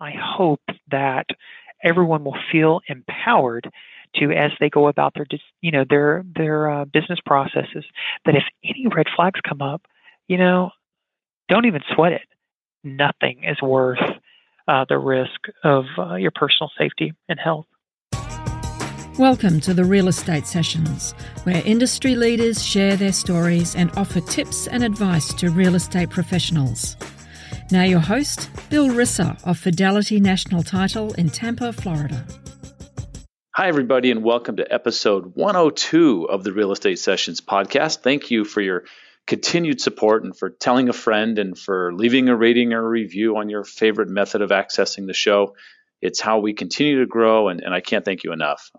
I 0.00 0.12
hope 0.12 0.62
that 0.90 1.26
everyone 1.82 2.24
will 2.24 2.36
feel 2.52 2.80
empowered 2.88 3.70
to 4.16 4.32
as 4.32 4.50
they 4.60 4.70
go 4.70 4.88
about 4.88 5.14
their 5.14 5.26
you 5.60 5.70
know 5.70 5.84
their 5.88 6.24
their 6.34 6.70
uh, 6.70 6.84
business 6.86 7.18
processes 7.24 7.84
that 8.24 8.34
if 8.34 8.44
any 8.64 8.86
red 8.94 9.06
flags 9.14 9.40
come 9.46 9.60
up 9.60 9.82
you 10.28 10.38
know 10.38 10.70
don't 11.48 11.66
even 11.66 11.82
sweat 11.94 12.12
it 12.12 12.26
nothing 12.82 13.44
is 13.44 13.60
worth 13.60 13.98
uh, 14.66 14.84
the 14.88 14.98
risk 14.98 15.40
of 15.62 15.84
uh, 15.98 16.14
your 16.14 16.30
personal 16.30 16.70
safety 16.78 17.12
and 17.28 17.38
health 17.38 17.66
Welcome 19.18 19.58
to 19.62 19.74
the 19.74 19.84
Real 19.84 20.06
Estate 20.06 20.46
Sessions, 20.46 21.12
where 21.42 21.60
industry 21.66 22.14
leaders 22.14 22.64
share 22.64 22.94
their 22.94 23.12
stories 23.12 23.74
and 23.74 23.90
offer 23.96 24.20
tips 24.20 24.68
and 24.68 24.84
advice 24.84 25.34
to 25.34 25.50
real 25.50 25.74
estate 25.74 26.08
professionals. 26.08 26.96
Now, 27.70 27.82
your 27.82 28.00
host, 28.00 28.48
Bill 28.70 28.88
Risser 28.88 29.38
of 29.44 29.58
Fidelity 29.58 30.20
National 30.20 30.62
Title 30.62 31.12
in 31.14 31.28
Tampa, 31.28 31.70
Florida. 31.74 32.24
Hi, 33.54 33.68
everybody, 33.68 34.10
and 34.10 34.24
welcome 34.24 34.56
to 34.56 34.72
episode 34.72 35.32
102 35.34 36.30
of 36.30 36.44
the 36.44 36.52
Real 36.54 36.72
Estate 36.72 36.98
Sessions 36.98 37.42
podcast. 37.42 37.98
Thank 37.98 38.30
you 38.30 38.46
for 38.46 38.62
your 38.62 38.84
continued 39.26 39.82
support 39.82 40.24
and 40.24 40.34
for 40.34 40.48
telling 40.48 40.88
a 40.88 40.94
friend 40.94 41.38
and 41.38 41.58
for 41.58 41.92
leaving 41.92 42.30
a 42.30 42.36
rating 42.36 42.72
or 42.72 42.86
a 42.86 42.88
review 42.88 43.36
on 43.36 43.50
your 43.50 43.64
favorite 43.64 44.08
method 44.08 44.40
of 44.40 44.48
accessing 44.48 45.06
the 45.06 45.12
show. 45.12 45.54
It's 46.00 46.20
how 46.20 46.38
we 46.38 46.54
continue 46.54 47.00
to 47.00 47.06
grow, 47.06 47.48
and, 47.48 47.60
and 47.60 47.74
I 47.74 47.82
can't 47.82 48.04
thank 48.04 48.24
you 48.24 48.32
enough. 48.32 48.70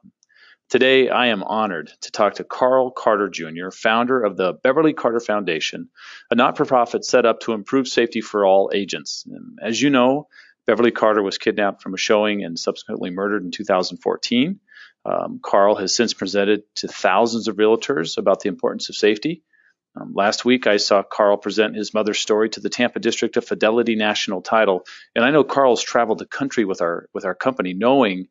Today, 0.70 1.10
I 1.10 1.28
am 1.28 1.42
honored 1.42 1.92
to 2.02 2.12
talk 2.12 2.36
to 2.36 2.44
Carl 2.44 2.92
Carter 2.92 3.28
Jr., 3.28 3.72
founder 3.72 4.24
of 4.24 4.38
the 4.38 4.54
Beverly 4.54 4.94
Carter 4.94 5.20
Foundation, 5.20 5.90
a 6.30 6.36
not 6.36 6.58
for 6.58 6.66
profit 6.66 7.04
set 7.04 7.26
up 7.26 7.40
to 7.42 7.54
improve 7.54 7.88
safety 7.88 8.22
for 8.22 8.46
all 8.46 8.70
agents. 8.72 9.26
As 9.60 9.82
you 9.82 9.90
know, 9.90 10.28
Beverly 10.68 10.92
Carter 10.92 11.24
was 11.24 11.40
kidnapped 11.40 11.82
from 11.82 11.96
a 11.96 11.98
showing 11.98 12.44
and 12.44 12.60
subsequently 12.60 13.10
murdered 13.10 13.44
in 13.44 13.50
2014. 13.50 14.60
Um, 15.06 15.40
Carl 15.42 15.76
has 15.76 15.96
since 15.96 16.14
presented 16.14 16.62
to 16.76 16.88
thousands 16.88 17.48
of 17.48 17.56
realtors 17.56 18.20
about 18.20 18.42
the 18.42 18.50
importance 18.50 18.90
of 18.90 18.96
safety. 18.96 19.42
Um, 20.00 20.14
last 20.14 20.46
week, 20.46 20.68
I 20.68 20.78
saw 20.78 21.02
Carl 21.02 21.38
present 21.38 21.76
his 21.76 21.96
mother's 21.96 22.20
story 22.20 22.48
to 22.50 22.60
the 22.60 22.70
Tampa 22.70 23.00
District 23.00 23.36
of 23.38 23.46
Fidelity 23.46 23.96
National 23.96 24.44
Title, 24.44 24.86
and 25.16 25.26
I 25.26 25.32
know 25.32 25.44
Carl's 25.44 25.82
traveled 25.82 26.20
the 26.20 26.28
country 26.28 26.64
with 26.64 26.80
our 26.80 27.10
with 27.12 27.26
our 27.26 27.34
company, 27.34 27.74
knowing 27.74 28.28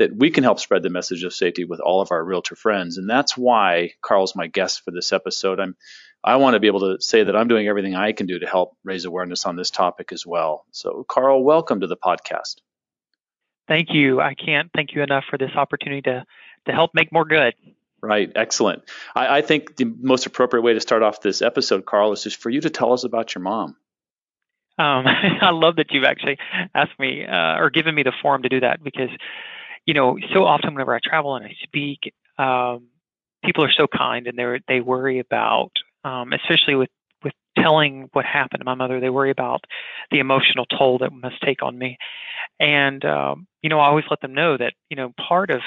that 0.00 0.16
we 0.16 0.30
can 0.30 0.44
help 0.44 0.58
spread 0.58 0.82
the 0.82 0.88
message 0.88 1.24
of 1.24 1.34
safety 1.34 1.64
with 1.64 1.78
all 1.78 2.00
of 2.00 2.10
our 2.10 2.24
realtor 2.24 2.56
friends. 2.56 2.96
And 2.96 3.08
that's 3.08 3.36
why 3.36 3.92
Carl's 4.00 4.34
my 4.34 4.46
guest 4.46 4.82
for 4.82 4.92
this 4.92 5.12
episode. 5.12 5.60
I'm 5.60 5.76
I 6.24 6.36
want 6.36 6.54
to 6.54 6.60
be 6.60 6.68
able 6.68 6.80
to 6.80 7.02
say 7.02 7.22
that 7.22 7.36
I'm 7.36 7.48
doing 7.48 7.68
everything 7.68 7.94
I 7.94 8.12
can 8.12 8.26
do 8.26 8.38
to 8.38 8.46
help 8.46 8.76
raise 8.82 9.04
awareness 9.04 9.44
on 9.44 9.56
this 9.56 9.70
topic 9.70 10.12
as 10.12 10.26
well. 10.26 10.64
So, 10.70 11.04
Carl, 11.08 11.44
welcome 11.44 11.80
to 11.80 11.86
the 11.86 11.96
podcast. 11.96 12.56
Thank 13.68 13.88
you. 13.92 14.20
I 14.20 14.34
can't 14.34 14.70
thank 14.74 14.94
you 14.94 15.02
enough 15.02 15.24
for 15.30 15.38
this 15.38 15.52
opportunity 15.54 16.02
to 16.02 16.24
to 16.66 16.72
help 16.72 16.92
make 16.94 17.12
more 17.12 17.26
good. 17.26 17.54
Right. 18.02 18.32
Excellent. 18.34 18.82
I, 19.14 19.38
I 19.38 19.42
think 19.42 19.76
the 19.76 19.84
most 19.84 20.24
appropriate 20.24 20.62
way 20.62 20.72
to 20.72 20.80
start 20.80 21.02
off 21.02 21.20
this 21.20 21.42
episode, 21.42 21.84
Carl, 21.84 22.12
is 22.12 22.22
just 22.22 22.38
for 22.38 22.48
you 22.48 22.62
to 22.62 22.70
tell 22.70 22.94
us 22.94 23.04
about 23.04 23.34
your 23.34 23.42
mom. 23.42 23.76
Um, 24.78 25.04
I 25.42 25.50
love 25.50 25.76
that 25.76 25.88
you've 25.90 26.04
actually 26.04 26.38
asked 26.74 26.98
me 26.98 27.26
uh, 27.26 27.58
or 27.58 27.68
given 27.68 27.94
me 27.94 28.02
the 28.02 28.14
forum 28.22 28.42
to 28.42 28.48
do 28.48 28.60
that 28.60 28.82
because 28.82 29.10
you 29.90 29.94
know, 29.94 30.16
so 30.32 30.44
often 30.44 30.72
whenever 30.72 30.94
I 30.94 31.00
travel 31.02 31.34
and 31.34 31.44
I 31.44 31.56
speak, 31.64 32.14
um, 32.38 32.86
people 33.44 33.64
are 33.64 33.72
so 33.72 33.88
kind 33.88 34.28
and 34.28 34.38
they 34.38 34.60
they 34.68 34.80
worry 34.80 35.18
about, 35.18 35.72
um, 36.04 36.32
especially 36.32 36.76
with 36.76 36.90
with 37.24 37.32
telling 37.58 38.08
what 38.12 38.24
happened 38.24 38.60
to 38.60 38.64
my 38.64 38.76
mother, 38.76 39.00
they 39.00 39.10
worry 39.10 39.32
about 39.32 39.64
the 40.12 40.20
emotional 40.20 40.64
toll 40.64 40.98
that 40.98 41.12
must 41.12 41.42
take 41.42 41.64
on 41.64 41.76
me. 41.76 41.98
And 42.60 43.04
um, 43.04 43.48
you 43.62 43.68
know, 43.68 43.80
I 43.80 43.88
always 43.88 44.04
let 44.08 44.20
them 44.20 44.32
know 44.32 44.56
that 44.56 44.74
you 44.90 44.96
know 44.96 45.12
part 45.18 45.50
of 45.50 45.62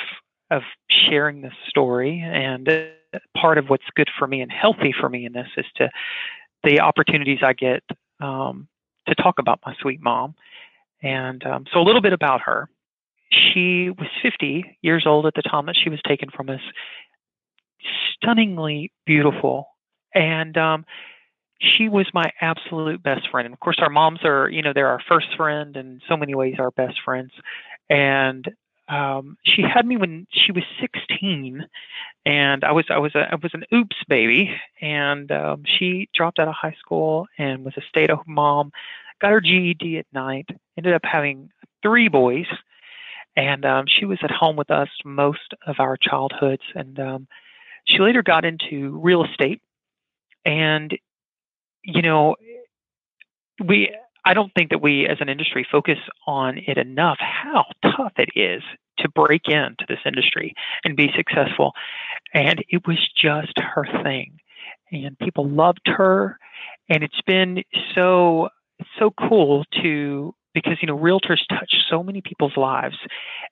of 0.50 0.62
sharing 0.90 1.42
this 1.42 1.56
story 1.68 2.22
and 2.26 2.70
uh, 2.70 3.20
part 3.36 3.58
of 3.58 3.70
what's 3.70 3.84
good 3.94 4.10
for 4.18 4.26
me 4.26 4.40
and 4.40 4.54
healthy 4.54 4.94
for 4.98 5.10
me 5.10 5.26
in 5.26 5.34
this 5.34 5.50
is 5.58 5.66
to 5.76 5.90
the 6.64 6.80
opportunities 6.80 7.40
I 7.44 7.52
get 7.52 7.84
um, 8.22 8.70
to 9.06 9.16
talk 9.16 9.40
about 9.40 9.60
my 9.66 9.76
sweet 9.82 10.02
mom. 10.02 10.36
And 11.02 11.46
um, 11.46 11.66
so 11.74 11.82
a 11.82 11.84
little 11.84 12.00
bit 12.00 12.14
about 12.14 12.40
her 12.46 12.70
she 13.34 13.90
was 13.90 14.08
50 14.22 14.78
years 14.82 15.06
old 15.06 15.26
at 15.26 15.34
the 15.36 15.42
time 15.42 15.66
that 15.66 15.76
she 15.76 15.90
was 15.90 16.02
taken 16.08 16.30
from 16.30 16.50
us. 16.50 16.62
Stunningly 18.16 18.92
beautiful. 19.06 19.68
And 20.14 20.58
um, 20.58 20.86
she 21.60 21.90
was 21.90 22.08
my 22.14 22.32
absolute 22.42 23.02
best 23.02 23.30
friend. 23.30 23.46
And 23.46 23.54
of 23.54 23.60
course, 23.60 23.80
our 23.80 23.90
moms 23.90 24.20
are, 24.24 24.50
you 24.50 24.62
know, 24.62 24.74
they're 24.74 24.88
our 24.88 25.02
first 25.08 25.36
friend 25.36 25.76
and 25.76 26.02
so 26.08 26.16
many 26.16 26.36
ways 26.36 26.56
our 26.60 26.72
best 26.72 27.02
friends. 27.04 27.32
And 27.90 28.54
um, 28.90 29.38
she 29.44 29.62
had 29.62 29.86
me 29.86 29.98
when 29.98 30.28
she 30.32 30.52
was 30.52 30.64
16, 30.82 31.66
and 32.26 32.64
I 32.64 32.72
was 32.74 32.86
I 32.90 32.98
was 32.98 33.16
a 33.16 33.30
I 33.32 33.36
was 33.36 33.54
an 33.54 33.64
oops 33.74 33.96
baby, 34.10 34.54
and 34.82 35.32
um, 35.32 35.64
she 35.66 36.10
dropped 36.14 36.38
out 36.38 36.50
of 36.50 36.54
high 36.54 36.76
school 36.80 37.28
and 37.38 37.64
was 37.64 37.76
a 37.78 37.82
stay-at-home 37.88 38.26
mom, 38.28 38.72
got 39.22 39.32
her 39.32 39.40
GED 39.40 40.00
at 40.00 40.06
night, 40.12 40.50
ended 40.78 40.94
up 40.94 41.06
having 41.06 41.50
three 41.82 42.10
boys, 42.10 42.46
and 43.36 43.66
um, 43.66 43.86
she 43.88 44.06
was 44.06 44.20
at 44.24 44.32
home 44.32 44.56
with 44.56 44.70
us 44.70 44.90
most 45.04 45.54
of 45.66 45.76
our 45.80 45.98
childhoods. 45.98 46.64
And 46.76 47.00
um, 47.00 47.28
she 47.86 48.00
later 48.00 48.24
got 48.24 48.46
into 48.46 48.98
real 49.00 49.24
estate, 49.24 49.62
and 50.46 50.98
you 51.84 52.02
know, 52.02 52.36
we 53.64 53.96
I 54.26 54.34
don't 54.34 54.54
think 54.54 54.70
that 54.70 54.82
we 54.82 55.08
as 55.08 55.18
an 55.20 55.30
industry 55.30 55.68
focus 55.70 55.98
on 56.28 56.58
it 56.66 56.78
enough 56.78 57.18
how 57.20 57.66
tough 57.84 58.14
it 58.18 58.30
is 58.36 58.64
to 59.00 59.10
break 59.10 59.48
into 59.48 59.86
this 59.88 60.00
industry 60.06 60.54
and 60.84 60.96
be 60.96 61.12
successful. 61.16 61.74
And 62.34 62.64
it 62.70 62.88
was 62.88 62.98
just 63.16 63.54
her 63.58 63.86
thing. 64.04 64.40
And 64.92 65.18
people 65.20 65.50
loved 65.50 65.82
her. 65.86 66.38
And 66.90 67.04
it's 67.04 67.22
been 67.26 67.64
so 67.96 68.50
so 69.00 69.12
cool 69.12 69.66
to 69.82 70.34
because 70.54 70.78
you 70.82 70.88
know 70.88 70.98
realtors 70.98 71.42
touch 71.50 71.74
so 71.90 72.04
many 72.04 72.22
people's 72.22 72.58
lives, 72.58 72.98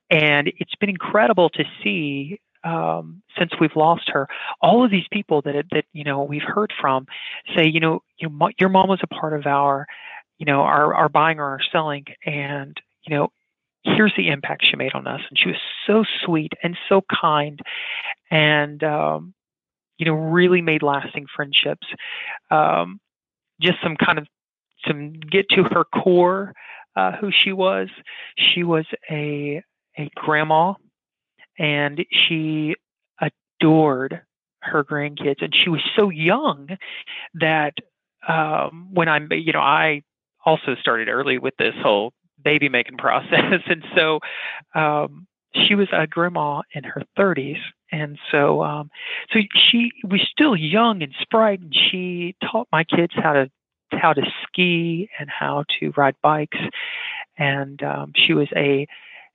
and 0.09 0.51
it's 0.57 0.75
been 0.75 0.89
incredible 0.89 1.49
to 1.49 1.63
see 1.83 2.39
um, 2.63 3.21
since 3.37 3.51
we've 3.59 3.75
lost 3.75 4.09
her, 4.09 4.27
all 4.61 4.85
of 4.85 4.91
these 4.91 5.07
people 5.11 5.41
that 5.43 5.65
that 5.71 5.85
you 5.93 6.03
know 6.03 6.23
we've 6.23 6.41
heard 6.43 6.73
from 6.79 7.07
say, 7.55 7.65
you 7.67 7.79
know, 7.79 8.01
you 8.17 8.29
your 8.59 8.69
mom 8.69 8.89
was 8.89 8.99
a 9.01 9.07
part 9.07 9.33
of 9.33 9.45
our, 9.45 9.87
you 10.37 10.45
know, 10.45 10.61
our 10.61 10.93
our 10.93 11.09
buying 11.09 11.39
or 11.39 11.45
our 11.45 11.61
selling, 11.71 12.05
and 12.25 12.79
you 13.07 13.15
know, 13.15 13.29
here's 13.83 14.13
the 14.15 14.29
impact 14.29 14.65
she 14.69 14.75
made 14.75 14.93
on 14.93 15.07
us, 15.07 15.21
and 15.29 15.37
she 15.37 15.47
was 15.47 15.57
so 15.87 16.03
sweet 16.23 16.53
and 16.63 16.77
so 16.87 17.01
kind, 17.21 17.59
and 18.29 18.83
um, 18.83 19.33
you 19.97 20.05
know, 20.05 20.13
really 20.13 20.61
made 20.61 20.83
lasting 20.83 21.25
friendships. 21.35 21.87
Um, 22.49 22.99
just 23.59 23.77
some 23.83 23.95
kind 23.95 24.17
of 24.17 24.27
some 24.87 25.13
get 25.13 25.49
to 25.49 25.63
her 25.63 25.83
core 25.83 26.53
uh, 26.95 27.13
who 27.13 27.31
she 27.31 27.51
was. 27.51 27.89
She 28.37 28.63
was 28.63 28.85
a 29.09 29.63
a 29.97 30.09
grandma, 30.15 30.73
and 31.57 32.05
she 32.11 32.75
adored 33.19 34.21
her 34.61 34.83
grandkids, 34.83 35.41
and 35.41 35.53
she 35.55 35.69
was 35.69 35.81
so 35.95 36.09
young 36.09 36.69
that 37.33 37.73
um, 38.27 38.89
when 38.93 39.09
I'm, 39.09 39.27
you 39.31 39.51
know, 39.51 39.59
I 39.59 40.03
also 40.45 40.75
started 40.79 41.09
early 41.09 41.37
with 41.37 41.55
this 41.57 41.73
whole 41.81 42.13
baby 42.43 42.69
making 42.69 42.97
process, 42.97 43.61
and 43.65 43.83
so 43.95 44.19
um, 44.75 45.27
she 45.53 45.75
was 45.75 45.87
a 45.91 46.07
grandma 46.07 46.61
in 46.73 46.83
her 46.83 47.03
30s, 47.17 47.59
and 47.91 48.17
so 48.31 48.63
um, 48.63 48.89
so 49.33 49.39
she 49.53 49.91
was 50.03 50.21
still 50.29 50.55
young 50.55 51.03
and 51.03 51.13
spry 51.21 51.51
and 51.53 51.73
she 51.73 52.35
taught 52.49 52.67
my 52.71 52.83
kids 52.83 53.13
how 53.15 53.33
to 53.33 53.51
how 53.91 54.13
to 54.13 54.21
ski 54.43 55.09
and 55.19 55.29
how 55.29 55.63
to 55.79 55.91
ride 55.97 56.15
bikes. 56.21 56.57
And 57.37 57.81
um, 57.83 58.13
she 58.15 58.33
was 58.33 58.47
a 58.55 58.87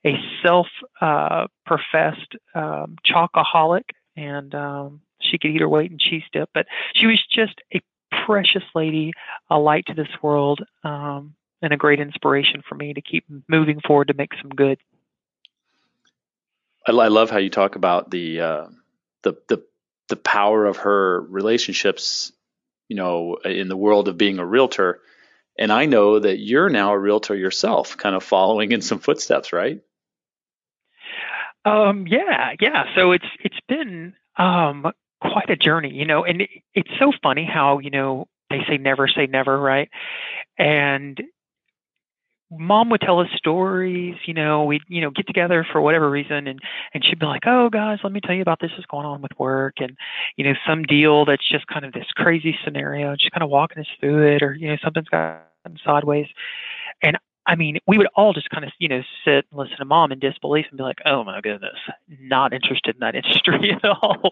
a 0.05 0.13
self 0.43 0.67
uh, 1.01 1.47
professed 1.65 2.35
um, 2.55 2.95
chocoholic, 3.05 3.83
and 4.15 4.53
um, 4.55 5.01
she 5.19 5.37
could 5.37 5.51
eat 5.51 5.61
her 5.61 5.69
weight 5.69 5.91
in 5.91 5.97
cheese 5.99 6.23
dip. 6.31 6.49
But 6.53 6.67
she 6.93 7.07
was 7.07 7.21
just 7.33 7.59
a 7.73 7.81
precious 8.25 8.63
lady, 8.75 9.13
a 9.49 9.57
light 9.57 9.85
to 9.87 9.93
this 9.93 10.07
world, 10.21 10.61
um, 10.83 11.35
and 11.61 11.73
a 11.73 11.77
great 11.77 11.99
inspiration 11.99 12.61
for 12.67 12.75
me 12.75 12.93
to 12.93 13.01
keep 13.01 13.25
moving 13.47 13.81
forward 13.85 14.07
to 14.09 14.13
make 14.13 14.31
some 14.41 14.49
good. 14.49 14.79
I, 16.87 16.91
I 16.91 17.07
love 17.07 17.29
how 17.29 17.37
you 17.37 17.49
talk 17.49 17.75
about 17.75 18.11
the 18.11 18.41
uh, 18.41 18.67
the 19.23 19.37
the 19.49 19.63
the 20.09 20.15
power 20.15 20.65
of 20.65 20.77
her 20.77 21.21
relationships 21.21 22.31
you 22.87 22.95
know, 22.95 23.37
in 23.43 23.67
the 23.67 23.77
world 23.77 24.07
of 24.07 24.17
being 24.17 24.39
a 24.39 24.45
realtor. 24.45 24.99
And 25.59 25.71
I 25.71 25.85
know 25.85 26.19
that 26.19 26.39
you're 26.39 26.69
now 26.69 26.93
a 26.93 26.99
realtor 26.99 27.35
yourself, 27.35 27.97
kind 27.97 28.15
of 28.15 28.23
following 28.23 28.71
in 28.71 28.81
some 28.81 28.99
footsteps, 28.99 29.51
right? 29.51 29.81
Um, 31.65 32.07
yeah, 32.07 32.53
yeah. 32.61 32.85
So 32.95 33.11
it's 33.11 33.25
it's 33.39 33.59
been 33.67 34.13
um, 34.37 34.91
quite 35.19 35.49
a 35.49 35.55
journey, 35.57 35.93
you 35.93 36.05
know, 36.05 36.23
and 36.23 36.41
it, 36.41 36.49
it's 36.73 36.91
so 36.99 37.11
funny 37.21 37.45
how 37.45 37.79
you 37.79 37.89
know 37.89 38.27
they 38.49 38.59
say 38.67 38.77
never 38.77 39.07
say 39.07 39.27
never, 39.27 39.59
right? 39.59 39.89
And 40.57 41.21
mom 42.51 42.89
would 42.89 43.01
tell 43.01 43.19
us 43.19 43.27
stories 43.35 44.15
you 44.25 44.33
know 44.33 44.63
we'd 44.63 44.81
you 44.87 45.01
know 45.01 45.09
get 45.09 45.27
together 45.27 45.65
for 45.69 45.81
whatever 45.81 46.09
reason 46.09 46.47
and 46.47 46.59
and 46.93 47.03
she'd 47.03 47.19
be 47.19 47.25
like 47.25 47.43
oh 47.45 47.69
guys 47.69 47.99
let 48.03 48.13
me 48.13 48.21
tell 48.21 48.35
you 48.35 48.41
about 48.41 48.59
this 48.59 48.71
is 48.77 48.85
going 48.85 49.05
on 49.05 49.21
with 49.21 49.31
work 49.37 49.75
and 49.79 49.97
you 50.37 50.45
know 50.45 50.53
some 50.65 50.83
deal 50.83 51.25
that's 51.25 51.47
just 51.47 51.67
kind 51.67 51.85
of 51.85 51.93
this 51.93 52.07
crazy 52.15 52.57
scenario 52.63 53.15
just 53.15 53.31
kind 53.31 53.43
of 53.43 53.49
walking 53.49 53.79
us 53.79 53.87
through 53.99 54.25
it 54.35 54.41
or 54.41 54.53
you 54.53 54.67
know 54.67 54.77
something's 54.81 55.09
gotten 55.09 55.77
sideways 55.83 56.27
and 57.01 57.17
I 57.47 57.55
mean, 57.55 57.77
we 57.87 57.97
would 57.97 58.07
all 58.13 58.33
just 58.33 58.49
kind 58.49 58.65
of, 58.65 58.71
you 58.77 58.89
know, 58.89 59.01
sit 59.23 59.45
and 59.49 59.57
listen 59.57 59.77
to 59.77 59.85
mom 59.85 60.11
in 60.11 60.19
disbelief 60.19 60.65
and 60.69 60.77
be 60.77 60.83
like, 60.83 60.99
"Oh 61.05 61.23
my 61.23 61.39
goodness, 61.39 61.77
not 62.19 62.51
interested 62.51 62.95
in 62.95 62.99
that 62.99 63.15
industry 63.23 63.71
at 63.71 63.85
all." 63.85 64.31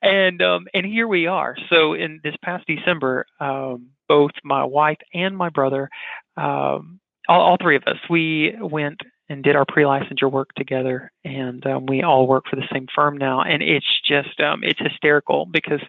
And 0.00 0.40
um, 0.40 0.68
and 0.72 0.86
here 0.86 1.08
we 1.08 1.26
are. 1.26 1.56
So 1.68 1.94
in 1.94 2.20
this 2.22 2.36
past 2.42 2.64
December, 2.68 3.26
um, 3.40 3.88
both 4.08 4.30
my 4.44 4.64
wife 4.64 4.98
and 5.12 5.36
my 5.36 5.48
brother 5.48 5.90
um, 6.36 7.00
all, 7.28 7.40
all 7.40 7.56
three 7.60 7.76
of 7.76 7.84
us, 7.86 7.98
we 8.08 8.54
went 8.60 9.00
and 9.28 9.42
did 9.42 9.56
our 9.56 9.64
pre-licensure 9.66 10.30
work 10.30 10.52
together, 10.54 11.10
and 11.24 11.66
um, 11.66 11.86
we 11.86 12.02
all 12.02 12.26
work 12.26 12.44
for 12.48 12.56
the 12.56 12.68
same 12.72 12.86
firm 12.94 13.16
now. 13.16 13.40
And 13.42 13.62
it's 13.62 13.86
just 14.06 14.38
um, 14.40 14.62
it's 14.62 14.80
hysterical 14.80 15.46
because, 15.46 15.80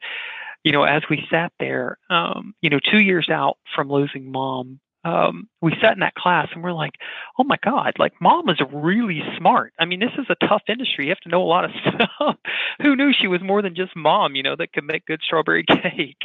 you 0.63 0.71
know, 0.71 0.83
as 0.83 1.03
we 1.09 1.25
sat 1.29 1.51
there, 1.59 1.97
um, 2.09 2.53
you 2.61 2.69
know, 2.69 2.79
two 2.79 3.03
years 3.03 3.29
out 3.29 3.57
from 3.75 3.89
losing 3.89 4.31
mom, 4.31 4.79
um, 5.05 5.47
we 5.61 5.75
sat 5.81 5.93
in 5.93 5.99
that 5.99 6.15
class 6.15 6.47
and 6.53 6.63
we're 6.63 6.73
like, 6.73 6.93
oh 7.37 7.43
my 7.43 7.57
God, 7.63 7.93
like 7.99 8.13
mom 8.19 8.49
is 8.49 8.59
really 8.73 9.21
smart. 9.37 9.71
I 9.79 9.85
mean, 9.85 9.99
this 9.99 10.17
is 10.17 10.25
a 10.29 10.47
tough 10.47 10.63
industry. 10.67 11.05
You 11.05 11.11
have 11.11 11.19
to 11.19 11.29
know 11.29 11.43
a 11.43 11.45
lot 11.45 11.65
of 11.65 11.71
stuff. 11.81 12.37
Who 12.81 12.95
knew 12.95 13.13
she 13.13 13.27
was 13.27 13.41
more 13.41 13.61
than 13.61 13.75
just 13.75 13.95
mom, 13.95 14.35
you 14.35 14.41
know, 14.41 14.55
that 14.55 14.73
could 14.73 14.83
make 14.83 15.05
good 15.05 15.21
strawberry 15.23 15.63
cake. 15.69 16.17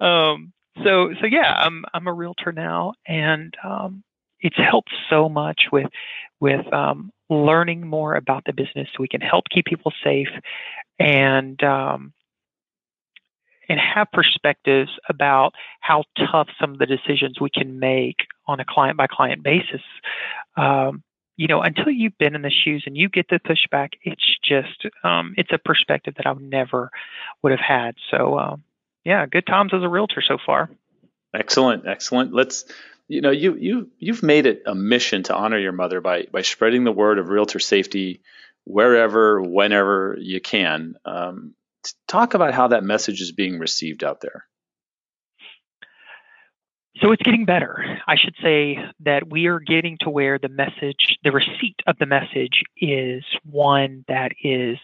Um, 0.00 0.52
so, 0.82 1.12
so 1.20 1.26
yeah, 1.26 1.52
I'm, 1.52 1.84
I'm 1.92 2.06
a 2.06 2.12
realtor 2.12 2.52
now 2.52 2.94
and, 3.06 3.54
um, 3.62 4.02
it's 4.42 4.56
helped 4.56 4.90
so 5.08 5.28
much 5.28 5.62
with 5.72 5.88
with 6.40 6.70
um, 6.72 7.12
learning 7.30 7.86
more 7.86 8.14
about 8.16 8.44
the 8.44 8.52
business 8.52 8.88
so 8.92 9.00
we 9.00 9.08
can 9.08 9.20
help 9.20 9.44
keep 9.48 9.64
people 9.64 9.92
safe 10.04 10.28
and 10.98 11.62
um, 11.62 12.12
and 13.68 13.78
have 13.78 14.08
perspectives 14.12 14.90
about 15.08 15.54
how 15.80 16.04
tough 16.30 16.48
some 16.60 16.72
of 16.72 16.78
the 16.78 16.86
decisions 16.86 17.40
we 17.40 17.48
can 17.48 17.78
make 17.78 18.26
on 18.46 18.60
a 18.60 18.64
client 18.64 18.96
by 18.98 19.06
client 19.06 19.42
basis. 19.42 19.80
Um, 20.56 21.02
you 21.36 21.46
know, 21.46 21.62
until 21.62 21.90
you've 21.90 22.18
been 22.18 22.34
in 22.34 22.42
the 22.42 22.50
shoes 22.50 22.84
and 22.86 22.96
you 22.96 23.08
get 23.08 23.26
the 23.28 23.40
pushback, 23.40 23.90
it's 24.02 24.36
just 24.44 24.86
um, 25.02 25.34
it's 25.38 25.50
a 25.52 25.58
perspective 25.58 26.14
that 26.16 26.26
I 26.26 26.34
never 26.34 26.90
would 27.42 27.52
have 27.52 27.60
had. 27.60 27.94
So, 28.10 28.38
um, 28.38 28.64
yeah, 29.04 29.24
good 29.26 29.46
times 29.46 29.72
as 29.74 29.82
a 29.82 29.88
realtor 29.88 30.22
so 30.26 30.36
far. 30.44 30.68
Excellent, 31.34 31.86
excellent. 31.86 32.34
Let's 32.34 32.66
you 33.12 33.20
know 33.20 33.30
you 33.30 33.54
you 33.56 33.90
you've 33.98 34.22
made 34.22 34.46
it 34.46 34.62
a 34.64 34.74
mission 34.74 35.22
to 35.24 35.34
honor 35.34 35.58
your 35.58 35.72
mother 35.72 36.00
by 36.00 36.26
by 36.32 36.40
spreading 36.40 36.84
the 36.84 36.92
word 36.92 37.18
of 37.18 37.28
realtor 37.28 37.58
safety 37.58 38.22
wherever 38.64 39.42
whenever 39.42 40.16
you 40.18 40.40
can. 40.40 40.94
Um, 41.04 41.54
talk 42.08 42.32
about 42.32 42.54
how 42.54 42.68
that 42.68 42.84
message 42.84 43.20
is 43.20 43.32
being 43.32 43.58
received 43.58 44.02
out 44.02 44.22
there. 44.22 44.46
So 47.02 47.12
it's 47.12 47.22
getting 47.22 47.44
better. 47.44 47.98
I 48.06 48.16
should 48.16 48.34
say 48.42 48.78
that 49.00 49.28
we 49.28 49.46
are 49.46 49.60
getting 49.60 49.98
to 50.00 50.10
where 50.10 50.38
the 50.38 50.48
message 50.48 51.18
the 51.22 51.32
receipt 51.32 51.76
of 51.86 51.96
the 51.98 52.06
message 52.06 52.62
is 52.78 53.24
one 53.44 54.06
that 54.08 54.32
is 54.42 54.78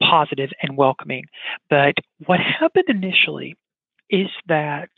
positive 0.00 0.50
and 0.62 0.76
welcoming. 0.76 1.24
But 1.68 1.94
what 2.24 2.38
happened 2.38 2.84
initially 2.88 3.56
is 4.10 4.28
that 4.46 4.90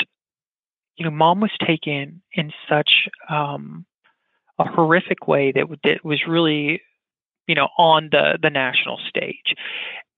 you 0.96 1.05
know, 1.05 1.11
mom 1.11 1.41
was 1.41 1.50
taken 1.64 2.23
in 2.32 2.52
such 2.69 3.08
um, 3.29 3.85
a 4.58 4.64
horrific 4.64 5.26
way 5.26 5.52
that, 5.52 5.67
that 5.82 6.05
was 6.05 6.26
really, 6.26 6.82
you 7.46 7.55
know, 7.55 7.69
on 7.79 8.08
the 8.11 8.38
the 8.41 8.50
national 8.50 8.99
stage, 9.08 9.55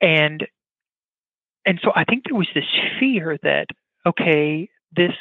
and 0.01 0.47
and 1.65 1.81
so 1.83 1.93
I 1.95 2.05
think 2.05 2.25
there 2.25 2.37
was 2.37 2.49
this 2.55 2.65
fear 3.01 3.39
that 3.43 3.67
okay, 4.07 4.69
this 4.95 5.15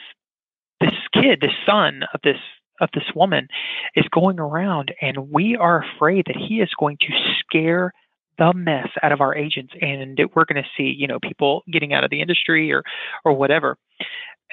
this 0.81 0.93
kid, 1.13 1.39
this 1.41 1.55
son 1.65 2.03
of 2.13 2.19
this 2.23 2.37
of 2.81 2.89
this 2.93 3.05
woman, 3.15 3.47
is 3.95 4.05
going 4.11 4.39
around, 4.39 4.93
and 5.01 5.31
we 5.31 5.55
are 5.55 5.83
afraid 5.83 6.25
that 6.27 6.35
he 6.35 6.59
is 6.59 6.69
going 6.77 6.97
to 6.97 7.07
scare 7.39 7.93
the 8.37 8.53
mess 8.53 8.89
out 9.01 9.13
of 9.13 9.21
our 9.21 9.33
agents 9.33 9.73
and 9.81 10.19
we're 10.35 10.43
going 10.43 10.61
to 10.61 10.69
see 10.75 10.83
you 10.83 11.07
know 11.07 11.19
people 11.21 11.63
getting 11.71 11.93
out 11.93 12.03
of 12.03 12.09
the 12.09 12.21
industry 12.21 12.71
or 12.71 12.83
or 13.23 13.33
whatever. 13.33 13.77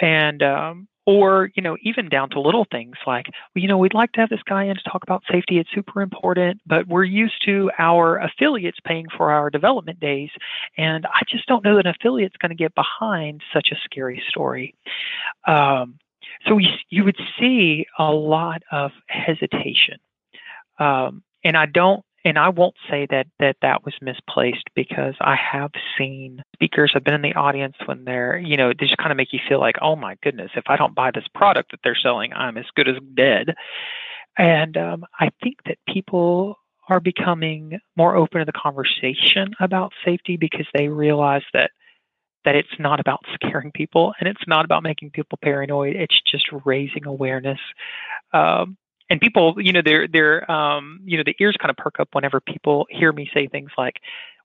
And 0.00 0.42
um 0.42 0.88
or 1.06 1.50
you 1.54 1.62
know 1.62 1.76
even 1.82 2.08
down 2.08 2.30
to 2.30 2.40
little 2.40 2.66
things 2.70 2.96
like 3.06 3.26
you 3.54 3.66
know 3.66 3.78
we'd 3.78 3.94
like 3.94 4.12
to 4.12 4.20
have 4.20 4.28
this 4.28 4.42
guy 4.44 4.64
in 4.64 4.76
to 4.76 4.82
talk 4.84 5.02
about 5.02 5.22
safety. 5.30 5.58
It's 5.58 5.70
super 5.74 6.00
important 6.00 6.60
but 6.66 6.86
we're 6.86 7.04
used 7.04 7.44
to 7.46 7.70
our 7.78 8.18
affiliates 8.18 8.78
paying 8.84 9.06
for 9.16 9.32
our 9.32 9.50
development 9.50 10.00
days. 10.00 10.30
And 10.76 11.06
i 11.06 11.20
just 11.28 11.46
don't 11.46 11.64
know 11.64 11.76
that 11.76 11.86
an 11.86 11.94
affiliate's 11.98 12.36
going 12.36 12.50
to 12.50 12.56
get 12.56 12.74
behind 12.74 13.42
such 13.52 13.68
a 13.72 13.76
scary 13.84 14.22
story. 14.28 14.74
Um, 15.46 15.98
so 16.46 16.54
we, 16.54 16.68
you 16.90 17.04
would 17.04 17.18
see 17.38 17.86
a 17.98 18.10
lot 18.10 18.62
of 18.72 18.90
hesitation. 19.06 19.98
Um, 20.78 21.22
and 21.44 21.56
i 21.56 21.66
don't 21.66 22.04
and 22.24 22.38
I 22.38 22.48
won't 22.48 22.76
say 22.88 23.06
that 23.10 23.26
that 23.40 23.56
that 23.62 23.84
was 23.84 23.94
misplaced 24.00 24.64
because 24.74 25.14
I 25.20 25.36
have 25.36 25.72
seen 25.98 26.42
speakers 26.54 26.92
have 26.94 27.04
been 27.04 27.14
in 27.14 27.22
the 27.22 27.34
audience 27.34 27.76
when 27.86 28.04
they're 28.04 28.38
you 28.38 28.56
know 28.56 28.68
they 28.68 28.86
just 28.86 28.98
kind 28.98 29.10
of 29.10 29.16
make 29.16 29.32
you 29.32 29.40
feel 29.48 29.60
like 29.60 29.76
oh 29.80 29.96
my 29.96 30.16
goodness 30.22 30.50
if 30.56 30.64
I 30.66 30.76
don't 30.76 30.94
buy 30.94 31.10
this 31.12 31.28
product 31.34 31.70
that 31.72 31.80
they're 31.84 31.96
selling 32.00 32.32
I'm 32.32 32.56
as 32.56 32.66
good 32.74 32.88
as 32.88 32.96
dead, 33.14 33.54
and 34.38 34.76
um, 34.76 35.04
I 35.18 35.30
think 35.42 35.58
that 35.66 35.78
people 35.88 36.58
are 36.88 37.00
becoming 37.00 37.78
more 37.96 38.16
open 38.16 38.40
to 38.40 38.44
the 38.44 38.52
conversation 38.52 39.54
about 39.60 39.92
safety 40.04 40.36
because 40.36 40.66
they 40.74 40.88
realize 40.88 41.44
that 41.52 41.70
that 42.44 42.56
it's 42.56 42.78
not 42.78 43.00
about 43.00 43.20
scaring 43.34 43.70
people 43.72 44.14
and 44.18 44.28
it's 44.28 44.46
not 44.46 44.64
about 44.64 44.82
making 44.82 45.10
people 45.10 45.38
paranoid. 45.42 45.96
It's 45.96 46.20
just 46.30 46.46
raising 46.64 47.06
awareness. 47.06 47.60
Um, 48.32 48.76
and 49.12 49.20
people, 49.20 49.54
you 49.58 49.74
know, 49.74 49.82
they're 49.84 50.08
they're 50.08 50.50
um, 50.50 51.00
you 51.04 51.18
know, 51.18 51.22
the 51.24 51.36
ears 51.38 51.54
kind 51.60 51.70
of 51.70 51.76
perk 51.76 52.00
up 52.00 52.08
whenever 52.12 52.40
people 52.40 52.86
hear 52.88 53.12
me 53.12 53.30
say 53.34 53.46
things 53.46 53.70
like, 53.76 54.00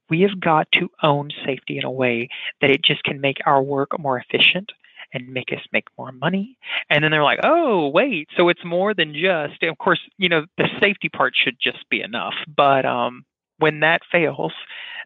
"We 0.09 0.21
have 0.23 0.41
got 0.41 0.67
to 0.73 0.91
own 1.01 1.29
safety 1.45 1.77
in 1.77 1.85
a 1.85 1.91
way 1.91 2.27
that 2.59 2.69
it 2.69 2.83
just 2.83 3.01
can 3.03 3.21
make 3.21 3.37
our 3.45 3.63
work 3.63 3.97
more 3.97 4.19
efficient." 4.19 4.71
and 5.13 5.29
make 5.29 5.53
us 5.53 5.61
make 5.71 5.85
more 5.97 6.11
money. 6.11 6.57
And 6.89 7.01
then 7.01 7.11
they're 7.11 7.23
like, 7.23 7.39
oh, 7.41 7.87
wait, 7.87 8.27
so 8.35 8.49
it's 8.49 8.65
more 8.65 8.93
than 8.93 9.13
just, 9.13 9.61
And 9.61 9.71
of 9.71 9.77
course, 9.77 10.01
you 10.17 10.27
know, 10.27 10.45
the 10.57 10.67
safety 10.81 11.07
part 11.07 11.33
should 11.33 11.55
just 11.61 11.89
be 11.89 12.01
enough. 12.01 12.33
But 12.53 12.85
um, 12.85 13.23
when 13.57 13.79
that 13.79 14.01
fails, 14.11 14.51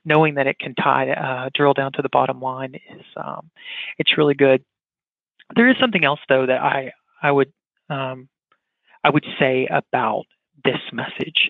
knowing 0.03 0.34
that 0.34 0.48
it 0.48 0.58
can 0.58 0.74
tie, 0.74 1.12
uh, 1.12 1.50
drill 1.53 1.75
down 1.75 1.91
to 1.91 2.01
the 2.01 2.10
bottom 2.10 2.41
line 2.41 2.74
is, 2.74 3.06
um, 3.15 3.51
it's 4.00 4.18
really 4.18 4.34
good. 4.34 4.63
There 5.56 5.70
is 5.70 5.75
something 5.80 6.03
else 6.03 6.20
though 6.27 6.48
that 6.48 6.63
I, 6.63 6.94
I 7.22 7.32
would 7.32 7.53
um, 7.91 8.27
I 9.03 9.10
would 9.10 9.25
say 9.39 9.67
about 9.67 10.25
this 10.63 10.79
message. 10.91 11.50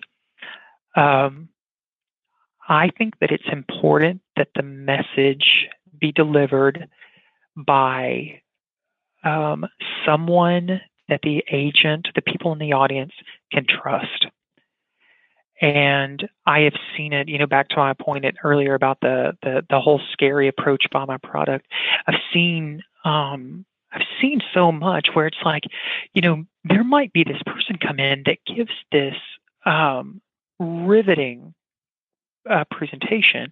Um, 0.96 1.48
I 2.68 2.90
think 2.96 3.14
that 3.20 3.30
it's 3.30 3.48
important 3.50 4.22
that 4.36 4.48
the 4.54 4.62
message 4.62 5.68
be 5.98 6.12
delivered 6.12 6.88
by 7.56 8.40
um, 9.24 9.66
someone 10.06 10.80
that 11.08 11.20
the 11.22 11.44
agent, 11.50 12.08
the 12.14 12.22
people 12.22 12.52
in 12.52 12.58
the 12.58 12.72
audience 12.72 13.12
can 13.52 13.66
trust. 13.66 14.26
And 15.60 16.28
I 16.46 16.60
have 16.60 16.74
seen 16.96 17.12
it, 17.12 17.28
you 17.28 17.38
know, 17.38 17.46
back 17.46 17.68
to 17.70 17.76
my 17.76 17.92
point 17.92 18.24
earlier 18.42 18.74
about 18.74 18.98
the, 19.00 19.36
the, 19.42 19.62
the 19.70 19.80
whole 19.80 20.00
scary 20.12 20.48
approach 20.48 20.86
by 20.90 21.04
my 21.04 21.18
product. 21.18 21.66
I've 22.06 22.20
seen 22.32 22.82
um, 23.04 23.64
I've 23.92 24.06
seen 24.20 24.40
so 24.54 24.72
much 24.72 25.08
where 25.14 25.26
it's 25.26 25.42
like, 25.44 25.64
you 26.14 26.22
know, 26.22 26.44
there 26.64 26.84
might 26.84 27.12
be 27.12 27.24
this 27.24 27.42
person 27.44 27.76
come 27.76 27.98
in 27.98 28.22
that 28.26 28.38
gives 28.46 28.72
this 28.90 29.16
um, 29.66 30.20
riveting 30.58 31.54
uh, 32.48 32.64
presentation, 32.70 33.50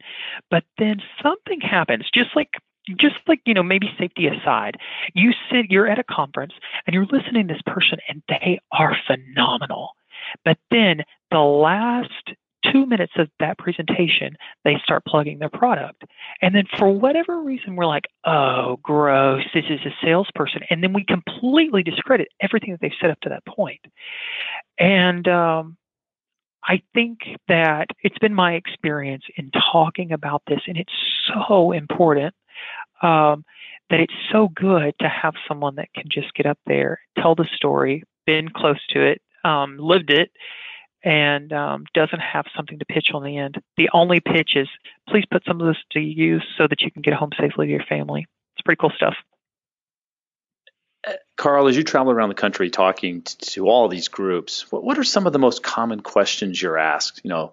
but 0.50 0.64
then 0.78 1.02
something 1.23 1.61
happens, 1.61 2.06
just 2.12 2.35
like 2.35 2.50
just 2.99 3.16
like 3.26 3.40
you 3.44 3.54
know 3.54 3.62
maybe 3.62 3.88
safety 3.99 4.26
aside 4.26 4.76
you 5.14 5.32
sit 5.50 5.70
you're 5.70 5.87
at 5.87 5.99
a 5.99 6.04
conference 6.04 6.54
and 6.87 6.94
you're 6.94 7.06
listening 7.06 7.47
to 7.47 7.54
this 7.54 7.62
person 7.66 7.99
and 8.09 8.23
they 8.28 8.59
are 8.73 8.97
phenomenal 9.06 9.90
but 10.44 10.59
then 10.70 11.02
the 11.30 11.38
last 11.38 12.32
two 12.73 12.87
minutes 12.87 13.12
of 13.17 13.29
that 13.40 13.59
presentation, 13.59 14.37
they 14.64 14.76
start 14.83 15.05
plugging 15.07 15.38
their 15.38 15.50
product. 15.50 16.02
And 16.43 16.55
then 16.55 16.64
for 16.79 16.90
whatever 16.90 17.40
reason, 17.40 17.76
we're 17.76 17.87
like, 17.87 18.05
oh, 18.25 18.79
gross, 18.83 19.45
this 19.55 19.64
is 19.69 19.81
a 19.85 19.95
salesperson. 20.05 20.62
And 20.71 20.83
then 20.83 20.93
we 20.93 21.05
completely 21.05 21.83
discredit 21.83 22.29
everything 22.40 22.73
that 22.73 22.81
they've 22.81 22.90
said 23.00 23.11
up 23.11 23.21
to 23.21 23.31
that 23.31 23.45
point. 23.47 23.81
And 24.79 25.26
um, 25.29 25.76
I 26.64 26.83
think 26.95 27.21
that 27.49 27.88
it's 28.02 28.19
been 28.19 28.35
my 28.35 28.55
experience 28.55 29.25
in 29.37 29.50
talking 29.73 30.12
about 30.12 30.43
this, 30.47 30.61
and 30.67 30.76
it's 30.76 30.93
so 31.29 31.73
important 31.73 32.35
um, 33.02 33.45
that 33.88 34.00
it's 34.00 34.14
so 34.31 34.49
good 34.49 34.95
to 35.00 35.09
have 35.09 35.35
someone 35.49 35.76
that 35.76 35.93
can 35.95 36.05
just 36.11 36.33
get 36.35 36.47
up 36.47 36.59
there, 36.67 37.00
tell 37.19 37.35
the 37.35 37.49
story, 37.55 38.05
been 38.26 38.49
close 38.49 38.85
to 38.90 39.02
it, 39.02 39.21
um, 39.45 39.79
lived 39.79 40.11
it 40.11 40.31
and 41.02 41.52
um, 41.52 41.85
doesn't 41.95 42.21
have 42.21 42.45
something 42.57 42.78
to 42.78 42.85
pitch 42.85 43.09
on 43.14 43.23
the 43.25 43.38
end. 43.38 43.57
The 43.76 43.90
only 43.92 44.21
pitch 44.21 44.52
is 44.57 44.69
please 45.09 45.25
put 45.30 45.45
some 45.47 45.61
of 45.61 45.66
this 45.66 45.83
to 45.92 46.00
use 46.00 46.45
so 46.59 46.66
that 46.69 46.80
you 46.80 46.90
can 46.90 47.02
get 47.02 47.14
home 47.14 47.30
safely 47.38 47.66
to 47.66 47.73
your 47.73 47.85
family. 47.88 48.26
It's 48.54 48.62
pretty 48.62 48.78
cool 48.78 48.92
stuff. 48.95 49.14
Carl, 51.37 51.69
as 51.69 51.76
you 51.76 51.83
travel 51.83 52.12
around 52.12 52.28
the 52.28 52.35
country 52.35 52.69
talking 52.69 53.23
to, 53.23 53.38
to 53.38 53.69
all 53.69 53.88
these 53.88 54.09
groups, 54.09 54.71
what, 54.71 54.85
what, 54.85 54.99
are 54.99 55.04
some 55.04 55.26
of 55.26 55.33
the 55.33 55.38
most 55.38 55.62
common 55.62 56.00
questions 56.00 56.61
you're 56.61 56.76
asked? 56.76 57.23
You 57.25 57.30
know, 57.30 57.52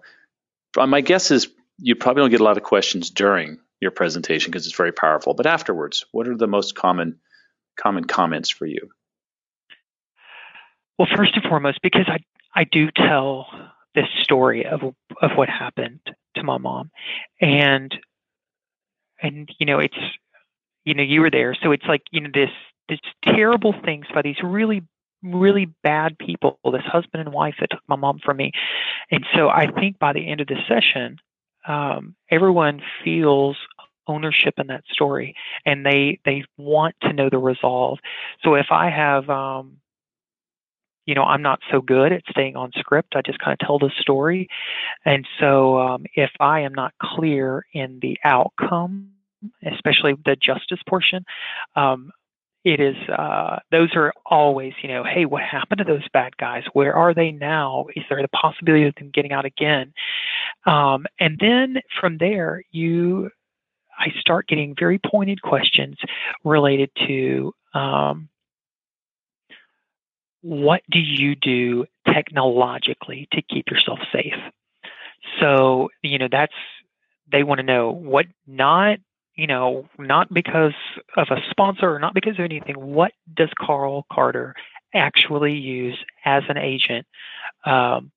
my 0.76 1.00
guess 1.00 1.30
is 1.30 1.48
you 1.78 1.94
probably 1.94 2.22
don't 2.22 2.30
get 2.30 2.40
a 2.40 2.44
lot 2.44 2.58
of 2.58 2.62
questions 2.62 3.08
during 3.08 3.58
your 3.80 3.90
presentation 3.90 4.50
because 4.50 4.66
it's 4.66 4.76
very 4.76 4.92
powerful, 4.92 5.32
but 5.32 5.46
afterwards, 5.46 6.04
what 6.12 6.28
are 6.28 6.36
the 6.36 6.46
most 6.46 6.74
common 6.74 7.20
common 7.76 8.04
comments 8.04 8.50
for 8.50 8.66
you? 8.66 8.90
Well, 10.98 11.08
first 11.16 11.32
and 11.34 11.44
foremost, 11.44 11.78
because 11.80 12.06
I 12.08 12.18
I 12.58 12.64
do 12.64 12.90
tell 12.90 13.46
this 13.94 14.08
story 14.22 14.66
of 14.66 14.82
of 15.22 15.30
what 15.36 15.48
happened 15.48 16.00
to 16.34 16.42
my 16.42 16.58
mom, 16.58 16.90
and 17.40 17.96
and 19.22 19.48
you 19.60 19.66
know 19.66 19.78
it's 19.78 19.96
you 20.84 20.94
know 20.94 21.04
you 21.04 21.20
were 21.20 21.30
there, 21.30 21.56
so 21.62 21.70
it's 21.70 21.84
like 21.86 22.02
you 22.10 22.20
know 22.20 22.30
this 22.34 22.50
this 22.88 22.98
terrible 23.22 23.76
things 23.84 24.06
by 24.12 24.22
these 24.22 24.42
really 24.42 24.82
really 25.22 25.66
bad 25.84 26.18
people, 26.18 26.58
this 26.72 26.82
husband 26.84 27.20
and 27.20 27.32
wife 27.32 27.54
that 27.60 27.70
took 27.70 27.82
my 27.86 27.94
mom 27.94 28.18
from 28.24 28.38
me, 28.38 28.50
and 29.12 29.24
so 29.36 29.48
I 29.48 29.70
think 29.70 30.00
by 30.00 30.12
the 30.12 30.28
end 30.28 30.40
of 30.40 30.48
the 30.48 30.58
session, 30.66 31.18
um, 31.68 32.16
everyone 32.28 32.82
feels 33.04 33.56
ownership 34.08 34.54
in 34.58 34.66
that 34.66 34.82
story 34.90 35.36
and 35.64 35.86
they 35.86 36.18
they 36.24 36.42
want 36.56 36.96
to 37.02 37.12
know 37.12 37.28
the 37.30 37.38
resolve. 37.38 37.98
So 38.42 38.54
if 38.54 38.66
i 38.70 38.88
have 38.88 39.28
um 39.28 39.76
you 41.08 41.14
know, 41.14 41.22
I'm 41.22 41.40
not 41.40 41.60
so 41.70 41.80
good 41.80 42.12
at 42.12 42.22
staying 42.28 42.54
on 42.54 42.70
script. 42.78 43.16
I 43.16 43.22
just 43.22 43.38
kind 43.38 43.56
of 43.58 43.66
tell 43.66 43.78
the 43.78 43.90
story. 43.98 44.46
And 45.06 45.26
so 45.40 45.78
um, 45.78 46.04
if 46.14 46.30
I 46.38 46.60
am 46.60 46.74
not 46.74 46.92
clear 47.00 47.64
in 47.72 47.98
the 48.02 48.18
outcome, 48.24 49.12
especially 49.64 50.16
the 50.26 50.36
justice 50.36 50.80
portion, 50.86 51.24
um, 51.76 52.10
it 52.62 52.78
is 52.78 52.96
uh, 53.08 53.56
those 53.70 53.88
are 53.94 54.12
always 54.26 54.74
you 54.82 54.88
know 54.88 55.02
hey 55.02 55.24
what 55.24 55.42
happened 55.42 55.78
to 55.78 55.84
those 55.84 56.06
bad 56.12 56.36
guys 56.36 56.64
where 56.72 56.92
are 56.92 57.14
they 57.14 57.30
now 57.30 57.86
is 57.94 58.02
there 58.10 58.20
the 58.20 58.28
possibility 58.28 58.84
of 58.84 58.94
them 58.96 59.10
getting 59.14 59.30
out 59.32 59.44
again 59.44 59.94
um, 60.66 61.06
and 61.20 61.38
then 61.40 61.76
from 62.00 62.18
there 62.18 62.64
you 62.72 63.30
i 63.96 64.08
start 64.18 64.48
getting 64.48 64.74
very 64.76 64.98
pointed 64.98 65.40
questions 65.40 65.96
related 66.42 66.90
to 67.06 67.54
um, 67.74 68.28
what 70.48 70.80
do 70.90 70.98
you 70.98 71.34
do 71.34 71.84
technologically 72.06 73.28
to 73.32 73.42
keep 73.42 73.70
yourself 73.70 73.98
safe? 74.10 74.32
So, 75.40 75.90
you 76.02 76.18
know, 76.18 76.28
that's, 76.30 76.54
they 77.30 77.42
want 77.42 77.58
to 77.58 77.66
know 77.66 77.90
what 77.90 78.26
not, 78.46 78.98
you 79.34 79.46
know, 79.46 79.86
not 79.98 80.32
because 80.32 80.72
of 81.18 81.28
a 81.30 81.42
sponsor 81.50 81.94
or 81.94 81.98
not 81.98 82.14
because 82.14 82.38
of 82.38 82.46
anything, 82.46 82.76
what 82.80 83.12
does 83.34 83.50
Carl 83.60 84.06
Carter 84.10 84.54
actually 84.94 85.52
use 85.52 85.98
as 86.24 86.44
an 86.48 86.56
agent? 86.56 87.06
Um, 87.66 88.10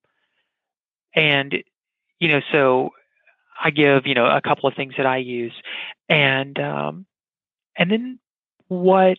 and, 1.13 1.53
you 2.19 2.29
know, 2.29 2.39
so 2.53 2.91
I 3.61 3.71
give, 3.71 4.07
you 4.07 4.15
know, 4.15 4.25
a 4.25 4.41
couple 4.41 4.69
of 4.69 4.75
things 4.75 4.93
that 4.95 5.05
I 5.05 5.17
use 5.17 5.53
and, 6.07 6.57
um, 6.59 7.05
and 7.75 7.91
then 7.91 8.19
what 8.69 9.17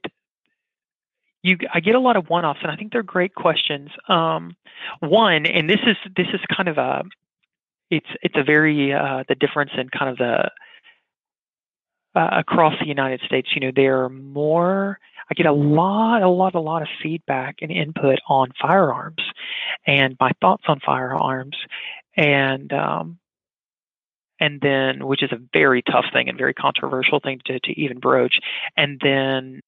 you 1.42 1.58
I 1.72 1.80
get 1.80 1.94
a 1.94 2.00
lot 2.00 2.16
of 2.16 2.28
one-offs, 2.28 2.60
and 2.62 2.70
I 2.70 2.76
think 2.76 2.92
they're 2.92 3.02
great 3.02 3.34
questions. 3.34 3.90
Um, 4.08 4.56
one, 5.00 5.46
and 5.46 5.68
this 5.68 5.80
is 5.86 5.96
this 6.16 6.28
is 6.32 6.40
kind 6.54 6.68
of 6.68 6.78
a 6.78 7.02
it's 7.90 8.06
it's 8.22 8.36
a 8.36 8.44
very 8.44 8.92
uh, 8.92 9.24
the 9.28 9.34
difference 9.34 9.72
in 9.76 9.88
kind 9.88 10.10
of 10.10 10.18
the 10.18 10.50
uh, 12.14 12.28
across 12.32 12.74
the 12.80 12.86
United 12.86 13.20
States. 13.26 13.48
You 13.54 13.60
know, 13.60 13.72
there 13.74 14.04
are 14.04 14.08
more. 14.08 14.98
I 15.30 15.34
get 15.34 15.46
a 15.46 15.52
lot, 15.52 16.22
a 16.22 16.28
lot, 16.28 16.54
a 16.54 16.60
lot 16.60 16.82
of 16.82 16.88
feedback 17.02 17.56
and 17.62 17.70
input 17.70 18.18
on 18.28 18.48
firearms, 18.60 19.22
and 19.86 20.16
my 20.20 20.32
thoughts 20.40 20.64
on 20.66 20.80
firearms, 20.84 21.56
and 22.16 22.72
um, 22.72 23.18
and 24.42 24.60
then 24.60 25.06
which 25.06 25.22
is 25.22 25.32
a 25.32 25.38
very 25.52 25.82
tough 25.82 26.06
thing 26.12 26.28
and 26.28 26.36
very 26.36 26.54
controversial 26.54 27.20
thing 27.20 27.40
to, 27.46 27.60
to 27.60 27.80
even 27.80 28.00
broach 28.00 28.40
and 28.76 29.00
then 29.02 29.60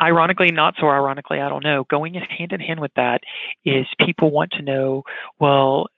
ironically, 0.00 0.50
not 0.50 0.74
so 0.80 0.88
ironically, 0.88 1.40
I 1.40 1.48
don't 1.48 1.64
know, 1.64 1.84
going 1.88 2.14
hand 2.14 2.52
in 2.52 2.60
hand 2.60 2.80
with 2.80 2.92
that 2.96 3.22
is 3.64 3.86
people 4.04 4.30
want 4.30 4.52
to 4.52 4.62
know, 4.62 5.04
well, 5.38 5.88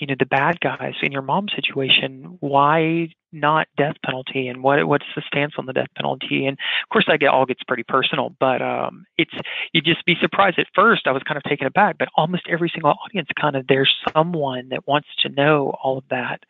you 0.00 0.06
know, 0.06 0.14
the 0.18 0.26
bad 0.26 0.60
guys 0.60 0.94
in 1.02 1.12
your 1.12 1.22
mom's 1.22 1.52
situation, 1.54 2.38
why 2.40 3.08
not 3.32 3.68
death 3.76 3.96
penalty 4.04 4.48
and 4.48 4.62
what 4.62 4.84
what's 4.88 5.04
the 5.14 5.22
stance 5.26 5.52
on 5.58 5.66
the 5.66 5.72
death 5.72 5.90
penalty? 5.94 6.46
And 6.46 6.58
of 6.58 6.88
course 6.90 7.04
get 7.18 7.28
all 7.28 7.46
gets 7.46 7.62
pretty 7.62 7.84
personal, 7.84 8.34
but 8.40 8.62
um 8.62 9.04
it's 9.18 9.34
you'd 9.72 9.84
just 9.84 10.04
be 10.04 10.16
surprised 10.20 10.58
at 10.58 10.66
first 10.74 11.06
I 11.06 11.12
was 11.12 11.22
kind 11.22 11.36
of 11.36 11.44
taken 11.44 11.66
aback, 11.66 11.96
but 11.98 12.08
almost 12.16 12.42
every 12.48 12.70
single 12.70 12.94
audience 13.04 13.28
kind 13.40 13.54
of 13.54 13.66
there's 13.68 13.94
someone 14.12 14.70
that 14.70 14.88
wants 14.88 15.08
to 15.20 15.28
know 15.28 15.76
all 15.82 15.98
of 15.98 16.04
that. 16.10 16.42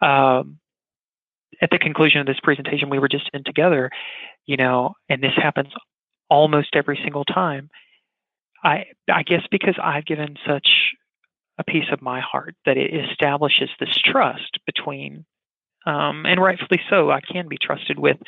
Um 0.00 0.58
at 1.60 1.70
the 1.70 1.78
conclusion 1.78 2.20
of 2.20 2.26
this 2.26 2.40
presentation 2.42 2.90
we 2.90 2.98
were 2.98 3.08
just 3.08 3.30
in 3.32 3.44
together, 3.44 3.90
you 4.46 4.56
know, 4.56 4.94
and 5.08 5.22
this 5.22 5.34
happens 5.36 5.72
almost 6.28 6.74
every 6.74 6.98
single 7.02 7.24
time. 7.24 7.70
I 8.64 8.86
I 9.12 9.22
guess 9.22 9.42
because 9.50 9.76
I've 9.82 10.06
given 10.06 10.36
such 10.46 10.68
a 11.58 11.64
piece 11.64 11.90
of 11.92 12.02
my 12.02 12.20
heart 12.20 12.54
that 12.64 12.76
it 12.76 12.92
establishes 13.10 13.70
this 13.78 13.96
trust 14.04 14.58
between 14.66 15.24
um, 15.86 16.26
and 16.26 16.40
rightfully 16.40 16.80
so. 16.88 17.10
I 17.10 17.20
can 17.20 17.48
be 17.48 17.58
trusted 17.60 17.98
with 17.98 18.18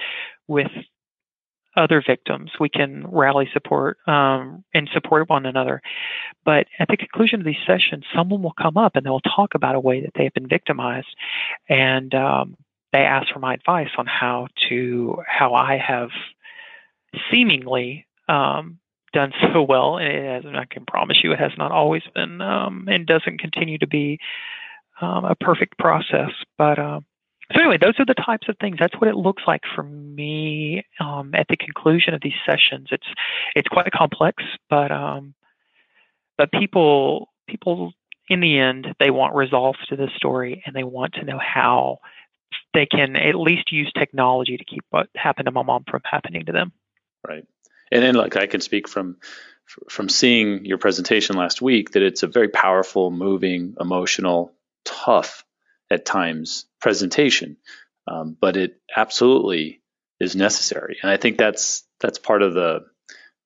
with 0.48 0.70
other 1.76 2.02
victims. 2.06 2.52
We 2.60 2.68
can 2.68 3.06
rally 3.08 3.48
support 3.52 3.98
um, 4.06 4.64
and 4.72 4.88
support 4.92 5.28
one 5.28 5.46
another. 5.46 5.82
But 6.44 6.66
at 6.78 6.88
the 6.88 6.96
conclusion 6.96 7.40
of 7.40 7.46
these 7.46 7.56
sessions, 7.66 8.04
someone 8.14 8.42
will 8.42 8.54
come 8.60 8.76
up 8.76 8.94
and 8.94 9.04
they'll 9.04 9.20
talk 9.20 9.54
about 9.54 9.74
a 9.74 9.80
way 9.80 10.00
that 10.02 10.12
they 10.14 10.24
have 10.24 10.34
been 10.34 10.48
victimized, 10.48 11.14
and 11.68 12.14
um, 12.14 12.56
they 12.94 13.00
ask 13.00 13.32
for 13.32 13.40
my 13.40 13.54
advice 13.54 13.90
on 13.98 14.06
how 14.06 14.46
to 14.68 15.18
how 15.26 15.54
I 15.54 15.76
have 15.76 16.10
seemingly 17.30 18.06
um, 18.28 18.78
done 19.12 19.32
so 19.52 19.62
well, 19.62 19.98
and 19.98 20.08
it 20.08 20.44
has, 20.44 20.54
I 20.54 20.64
can 20.64 20.86
promise 20.86 21.18
you, 21.22 21.32
it 21.32 21.40
has 21.40 21.50
not 21.58 21.72
always 21.72 22.02
been 22.14 22.40
um, 22.40 22.86
and 22.88 23.04
doesn't 23.04 23.40
continue 23.40 23.78
to 23.78 23.88
be 23.88 24.20
um, 25.00 25.24
a 25.24 25.34
perfect 25.34 25.76
process. 25.76 26.30
But 26.56 26.78
uh, 26.78 27.00
so 27.52 27.60
anyway, 27.60 27.78
those 27.80 27.98
are 27.98 28.06
the 28.06 28.14
types 28.14 28.48
of 28.48 28.56
things. 28.60 28.76
That's 28.78 28.94
what 29.00 29.08
it 29.08 29.16
looks 29.16 29.42
like 29.44 29.62
for 29.74 29.82
me 29.82 30.86
um, 31.00 31.32
at 31.34 31.48
the 31.48 31.56
conclusion 31.56 32.14
of 32.14 32.20
these 32.22 32.32
sessions. 32.46 32.88
It's 32.92 33.08
it's 33.56 33.68
quite 33.68 33.90
complex, 33.90 34.44
but 34.70 34.92
um, 34.92 35.34
but 36.38 36.52
people 36.52 37.28
people 37.48 37.92
in 38.28 38.38
the 38.38 38.56
end 38.56 38.86
they 39.00 39.10
want 39.10 39.34
resolve 39.34 39.74
to 39.88 39.96
the 39.96 40.08
story, 40.16 40.62
and 40.64 40.76
they 40.76 40.84
want 40.84 41.14
to 41.14 41.24
know 41.24 41.40
how 41.40 41.98
they 42.72 42.86
can 42.86 43.16
at 43.16 43.34
least 43.34 43.72
use 43.72 43.92
technology 43.96 44.56
to 44.56 44.64
keep 44.64 44.84
what 44.90 45.08
happened 45.16 45.46
to 45.46 45.52
my 45.52 45.62
mom 45.62 45.84
from 45.88 46.02
happening 46.04 46.46
to 46.46 46.52
them. 46.52 46.72
Right. 47.26 47.44
And 47.90 48.02
then, 48.02 48.14
like, 48.14 48.36
I 48.36 48.46
can 48.46 48.60
speak 48.60 48.88
from 48.88 49.16
from 49.88 50.08
seeing 50.08 50.64
your 50.66 50.78
presentation 50.78 51.36
last 51.36 51.62
week 51.62 51.92
that 51.92 52.02
it's 52.02 52.22
a 52.22 52.26
very 52.26 52.48
powerful, 52.48 53.10
moving, 53.10 53.74
emotional, 53.80 54.52
tough 54.84 55.44
at 55.90 56.04
times 56.04 56.66
presentation, 56.80 57.56
um, 58.06 58.36
but 58.38 58.56
it 58.56 58.80
absolutely 58.94 59.80
is 60.20 60.36
necessary. 60.36 60.98
And 61.02 61.10
I 61.10 61.16
think 61.16 61.38
that's 61.38 61.84
that's 62.00 62.18
part 62.18 62.42
of 62.42 62.54
the 62.54 62.80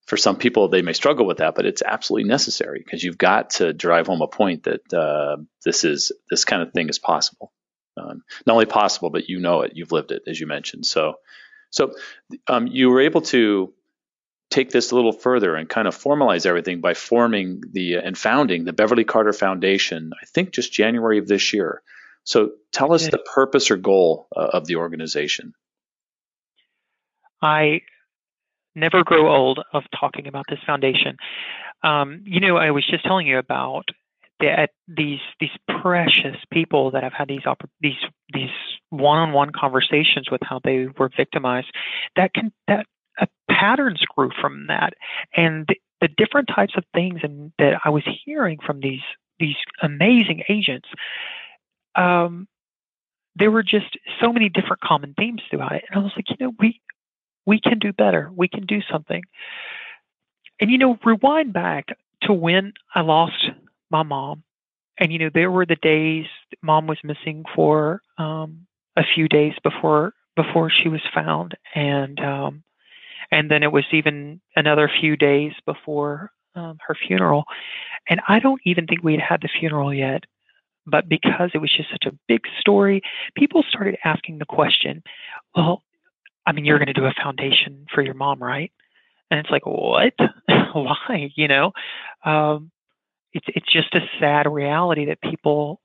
for 0.07 0.17
some 0.17 0.37
people 0.37 0.69
they 0.69 0.83
may 0.83 0.95
struggle 0.95 1.27
with 1.27 1.39
that, 1.39 1.55
but 1.55 1.67
it's 1.67 1.83
absolutely 1.83 2.29
necessary 2.29 2.81
because 2.83 3.05
you've 3.05 3.19
got 3.19 3.51
to 3.51 3.73
drive 3.73 4.07
home 4.07 4.23
a 4.23 4.29
point 4.29 4.65
that 4.65 4.93
uh, 4.93 5.37
this 5.65 5.85
is 5.85 6.13
this 6.31 6.45
kind 6.45 6.63
of 6.63 6.73
thing 6.73 6.89
is 6.89 6.99
possible. 6.99 7.53
Um, 7.99 8.23
not 8.47 8.55
only 8.55 8.67
possible, 8.67 9.11
but 9.11 9.29
you 9.29 9.41
know 9.41 9.63
it, 9.63 9.73
you've 9.75 9.93
lived 9.93 10.13
it, 10.13 10.23
as 10.27 10.39
you 10.39 10.47
mentioned. 10.47 10.87
So 10.87 11.15
so 11.71 11.95
um, 12.47 12.67
you 12.67 12.91
were 12.91 13.01
able 13.01 13.23
to 13.23 13.73
take 14.51 14.71
this 14.71 14.91
a 14.91 14.95
little 14.95 15.13
further 15.13 15.55
and 15.55 15.69
kind 15.69 15.87
of 15.87 15.97
formalize 15.97 16.47
everything 16.47 16.81
by 16.81 16.95
forming 16.95 17.63
the 17.73 17.97
and 17.97 18.17
founding 18.17 18.65
the 18.65 18.73
Beverly 18.73 19.05
Carter 19.05 19.33
Foundation. 19.33 20.13
I 20.21 20.27
think 20.27 20.53
just 20.53 20.73
January 20.73 21.19
of 21.19 21.29
this 21.29 21.53
year. 21.53 21.83
So 22.25 22.53
tell 22.73 22.93
us 22.93 23.09
the 23.09 23.19
purpose 23.19 23.71
or 23.71 23.77
goal 23.77 24.29
uh, 24.37 24.49
of 24.53 24.67
the 24.67 24.77
organization. 24.77 25.55
I 27.41 27.81
never 28.75 29.03
grow 29.03 29.35
old 29.35 29.61
of 29.73 29.85
talking 29.99 30.27
about 30.27 30.45
this 30.49 30.59
foundation. 30.67 31.17
Um, 31.83 32.23
you 32.25 32.41
know, 32.41 32.57
I 32.57 32.71
was 32.71 32.87
just 32.87 33.05
telling 33.05 33.27
you 33.27 33.39
about 33.39 33.89
that 34.41 34.71
these 34.87 35.21
these 35.41 35.57
precious 35.83 36.37
people 36.53 36.91
that 36.93 37.03
have 37.03 37.13
had 37.13 37.29
these 37.29 37.43
these 37.81 37.99
these 38.33 38.51
one-on-one 38.91 39.51
conversations 39.51 40.31
with 40.31 40.41
how 40.43 40.61
they 40.65 40.87
were 40.99 41.11
victimized 41.17 41.69
that 42.17 42.33
can 42.35 42.53
that 42.67 42.87
patterns 43.51 44.01
grew 44.15 44.31
from 44.41 44.67
that 44.69 44.95
and 45.37 45.69
the 46.01 46.09
different 46.17 46.49
types 46.55 46.75
of 46.77 46.85
things 46.95 47.21
and 47.23 47.53
that 47.59 47.81
I 47.85 47.91
was 47.91 48.05
hearing 48.25 48.59
from 48.65 48.81
these 48.81 49.03
these 49.39 49.57
amazing 49.83 50.43
agents, 50.49 50.89
um, 51.95 52.49
there 53.37 53.51
were 53.51 53.63
just 53.63 53.97
so 54.21 54.33
many 54.33 54.49
different 54.49 54.81
common 54.81 55.15
themes 55.17 55.43
throughout 55.51 55.73
it. 55.73 55.85
And 55.91 56.01
I 56.01 56.03
was 56.03 56.13
like, 56.17 56.27
you 56.31 56.37
know, 56.41 56.53
we 56.59 56.81
we 57.47 57.61
can 57.61 57.79
do 57.79 57.93
better. 57.93 58.31
We 58.35 58.49
can 58.49 58.67
do 58.67 58.81
something. 58.91 59.23
And 60.61 60.71
you 60.71 60.79
know, 60.79 60.99
rewind 61.05 61.53
back 61.53 61.87
to 62.23 62.33
when 62.33 62.73
I 62.95 63.03
lost 63.03 63.51
my 63.91 64.03
mom. 64.03 64.43
And 64.99 65.13
you 65.13 65.19
know, 65.19 65.31
there 65.33 65.51
were 65.51 65.67
the 65.67 65.77
days 65.77 66.27
mom 66.63 66.87
was 66.87 66.99
missing 67.05 67.45
for 67.55 68.03
um, 68.19 68.67
a 68.97 69.03
few 69.15 69.29
days 69.29 69.55
before 69.63 70.13
before 70.37 70.71
she 70.71 70.89
was 70.89 71.01
found, 71.15 71.57
and 71.75 72.19
um, 72.21 72.65
and 73.31 73.51
then 73.51 73.63
it 73.63 73.73
was 73.73 73.85
even 73.93 74.41
another 74.57 74.91
few 75.01 75.17
days 75.17 75.53
before 75.67 76.33
um, 76.55 76.79
her 76.87 76.97
funeral. 77.07 77.45
And 78.09 78.21
I 78.27 78.41
don't 78.41 78.61
even 78.65 78.87
think 78.87 79.03
we 79.03 79.13
had 79.13 79.23
had 79.23 79.43
the 79.43 79.49
funeral 79.61 79.95
yet, 79.95 80.25
but 80.87 81.09
because 81.09 81.51
it 81.55 81.59
was 81.59 81.73
just 81.77 81.91
such 81.91 82.07
a 82.07 82.19
big 82.27 82.41
story, 82.59 83.03
people 83.37 83.63
started 83.69 83.97
asking 84.05 84.39
the 84.39 84.47
question, 84.47 85.03
"Well, 85.55 85.83
I 86.45 86.53
mean, 86.53 86.65
you're 86.65 86.79
going 86.79 86.87
to 86.87 86.93
do 86.93 87.07
a 87.07 87.15
foundation 87.23 87.87
for 87.95 88.03
your 88.03 88.15
mom, 88.15 88.43
right?" 88.43 88.73
And 89.31 89.39
it's 89.41 89.51
like, 89.51 89.67
what? 89.67 90.15
Why? 90.73 91.31
You 91.35 91.49
know, 91.49 91.73
um, 92.25 92.71
it's 93.39 93.47
it's 93.57 93.73
just 93.73 93.95
a 93.95 94.01
sad 94.21 94.47
reality 94.47 95.07
that 95.07 95.21
people 95.21 95.81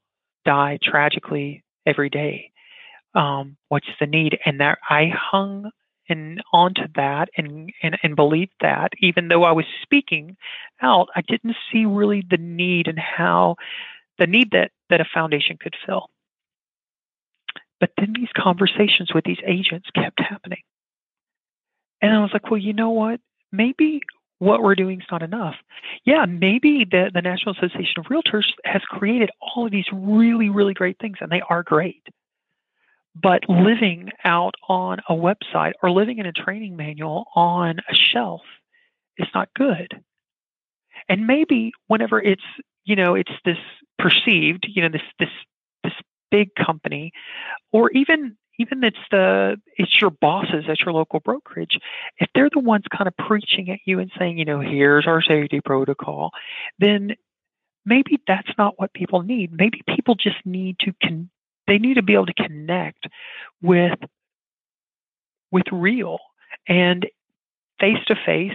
die 0.45 0.79
tragically 0.81 1.63
every 1.85 2.09
day. 2.09 2.51
Um, 3.15 3.57
what's 3.69 3.87
the 3.99 4.07
need? 4.07 4.39
And 4.45 4.59
that 4.59 4.79
I 4.89 5.11
hung 5.15 5.69
and 6.09 6.43
onto 6.51 6.83
that 6.95 7.29
and, 7.37 7.71
and 7.81 7.97
and 8.03 8.15
believed 8.15 8.53
that 8.61 8.91
even 8.99 9.27
though 9.27 9.43
I 9.43 9.51
was 9.51 9.65
speaking 9.83 10.35
out, 10.81 11.09
I 11.15 11.21
didn't 11.21 11.55
see 11.71 11.85
really 11.85 12.23
the 12.29 12.37
need 12.37 12.87
and 12.87 12.99
how 12.99 13.55
the 14.17 14.27
need 14.27 14.51
that 14.51 14.71
that 14.89 15.01
a 15.01 15.05
foundation 15.13 15.57
could 15.57 15.75
fill. 15.85 16.09
But 17.79 17.91
then 17.97 18.13
these 18.15 18.29
conversations 18.35 19.13
with 19.13 19.25
these 19.25 19.41
agents 19.45 19.89
kept 19.93 20.19
happening. 20.19 20.61
And 22.01 22.13
I 22.13 22.19
was 22.19 22.31
like, 22.33 22.49
well, 22.49 22.59
you 22.59 22.73
know 22.73 22.91
what? 22.91 23.19
maybe 23.53 24.01
what 24.43 24.61
we're 24.61 24.75
doing 24.75 24.99
is 24.99 25.07
not 25.09 25.23
enough. 25.23 25.55
Yeah, 26.05 26.25
maybe 26.25 26.85
the, 26.89 27.09
the 27.13 27.21
National 27.21 27.55
Association 27.55 27.95
of 27.97 28.05
Realtors 28.05 28.45
has 28.65 28.81
created 28.83 29.29
all 29.39 29.65
of 29.65 29.71
these 29.71 29.85
really, 29.93 30.49
really 30.49 30.73
great 30.73 30.97
things, 30.99 31.17
and 31.21 31.31
they 31.31 31.41
are 31.49 31.63
great. 31.63 32.03
But 33.15 33.47
living 33.47 34.09
out 34.23 34.55
on 34.67 34.99
a 35.07 35.13
website 35.13 35.73
or 35.81 35.91
living 35.91 36.17
in 36.17 36.25
a 36.25 36.31
training 36.31 36.75
manual 36.75 37.25
on 37.35 37.79
a 37.89 37.93
shelf 37.93 38.41
is 39.17 39.27
not 39.33 39.49
good. 39.55 40.01
And 41.07 41.27
maybe 41.27 41.71
whenever 41.87 42.19
it's, 42.19 42.43
you 42.85 42.95
know, 42.95 43.15
it's 43.15 43.31
this 43.45 43.57
perceived, 43.99 44.67
you 44.67 44.81
know, 44.81 44.89
this 44.89 45.01
this 45.19 45.29
this 45.83 45.93
big 46.31 46.49
company, 46.55 47.11
or 47.71 47.91
even 47.91 48.35
even 48.63 48.83
it's 48.83 48.97
the 49.11 49.57
it's 49.77 50.01
your 50.01 50.09
bosses 50.09 50.65
at 50.69 50.79
your 50.81 50.93
local 50.93 51.19
brokerage 51.19 51.77
if 52.19 52.29
they're 52.33 52.49
the 52.51 52.59
ones 52.59 52.83
kind 52.95 53.07
of 53.07 53.15
preaching 53.17 53.69
at 53.69 53.79
you 53.85 53.99
and 53.99 54.11
saying 54.17 54.37
you 54.37 54.45
know 54.45 54.59
here's 54.59 55.07
our 55.07 55.21
safety 55.21 55.61
protocol 55.61 56.31
then 56.79 57.15
maybe 57.85 58.19
that's 58.27 58.51
not 58.57 58.79
what 58.79 58.93
people 58.93 59.21
need. 59.21 59.51
Maybe 59.51 59.81
people 59.87 60.15
just 60.15 60.37
need 60.45 60.77
to 60.79 60.93
con- 61.03 61.29
they 61.67 61.77
need 61.77 61.95
to 61.95 62.03
be 62.03 62.13
able 62.13 62.25
to 62.25 62.33
connect 62.33 63.07
with 63.61 63.97
with 65.51 65.65
real 65.71 66.19
and 66.67 67.05
face 67.79 68.03
to 68.07 68.15
face 68.25 68.51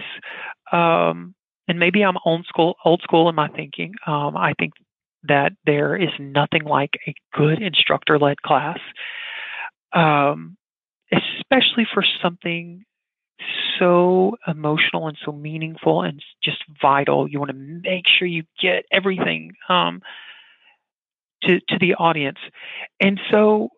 and 0.71 1.33
maybe 1.79 2.01
i'm 2.03 2.17
old 2.25 2.45
school 2.45 2.75
old 2.83 3.01
school 3.01 3.29
in 3.29 3.35
my 3.35 3.47
thinking. 3.49 3.93
Um 4.05 4.35
i 4.37 4.53
think 4.59 4.73
that 5.23 5.53
there 5.65 5.95
is 5.95 6.09
nothing 6.19 6.63
like 6.63 6.91
a 7.07 7.13
good 7.33 7.61
instructor 7.61 8.17
led 8.17 8.41
class 8.41 8.79
um, 9.93 10.57
especially 11.11 11.87
for 11.91 12.03
something 12.21 12.85
so 13.77 14.35
emotional 14.47 15.07
and 15.07 15.17
so 15.23 15.31
meaningful 15.31 16.01
and 16.01 16.21
just 16.43 16.63
vital. 16.81 17.27
You 17.27 17.39
want 17.39 17.51
to 17.51 17.57
make 17.57 18.05
sure 18.07 18.27
you 18.27 18.43
get 18.61 18.85
everything 18.91 19.53
um, 19.69 20.01
to 21.43 21.59
to 21.69 21.79
the 21.79 21.95
audience, 21.95 22.39
and 22.99 23.19
so 23.31 23.69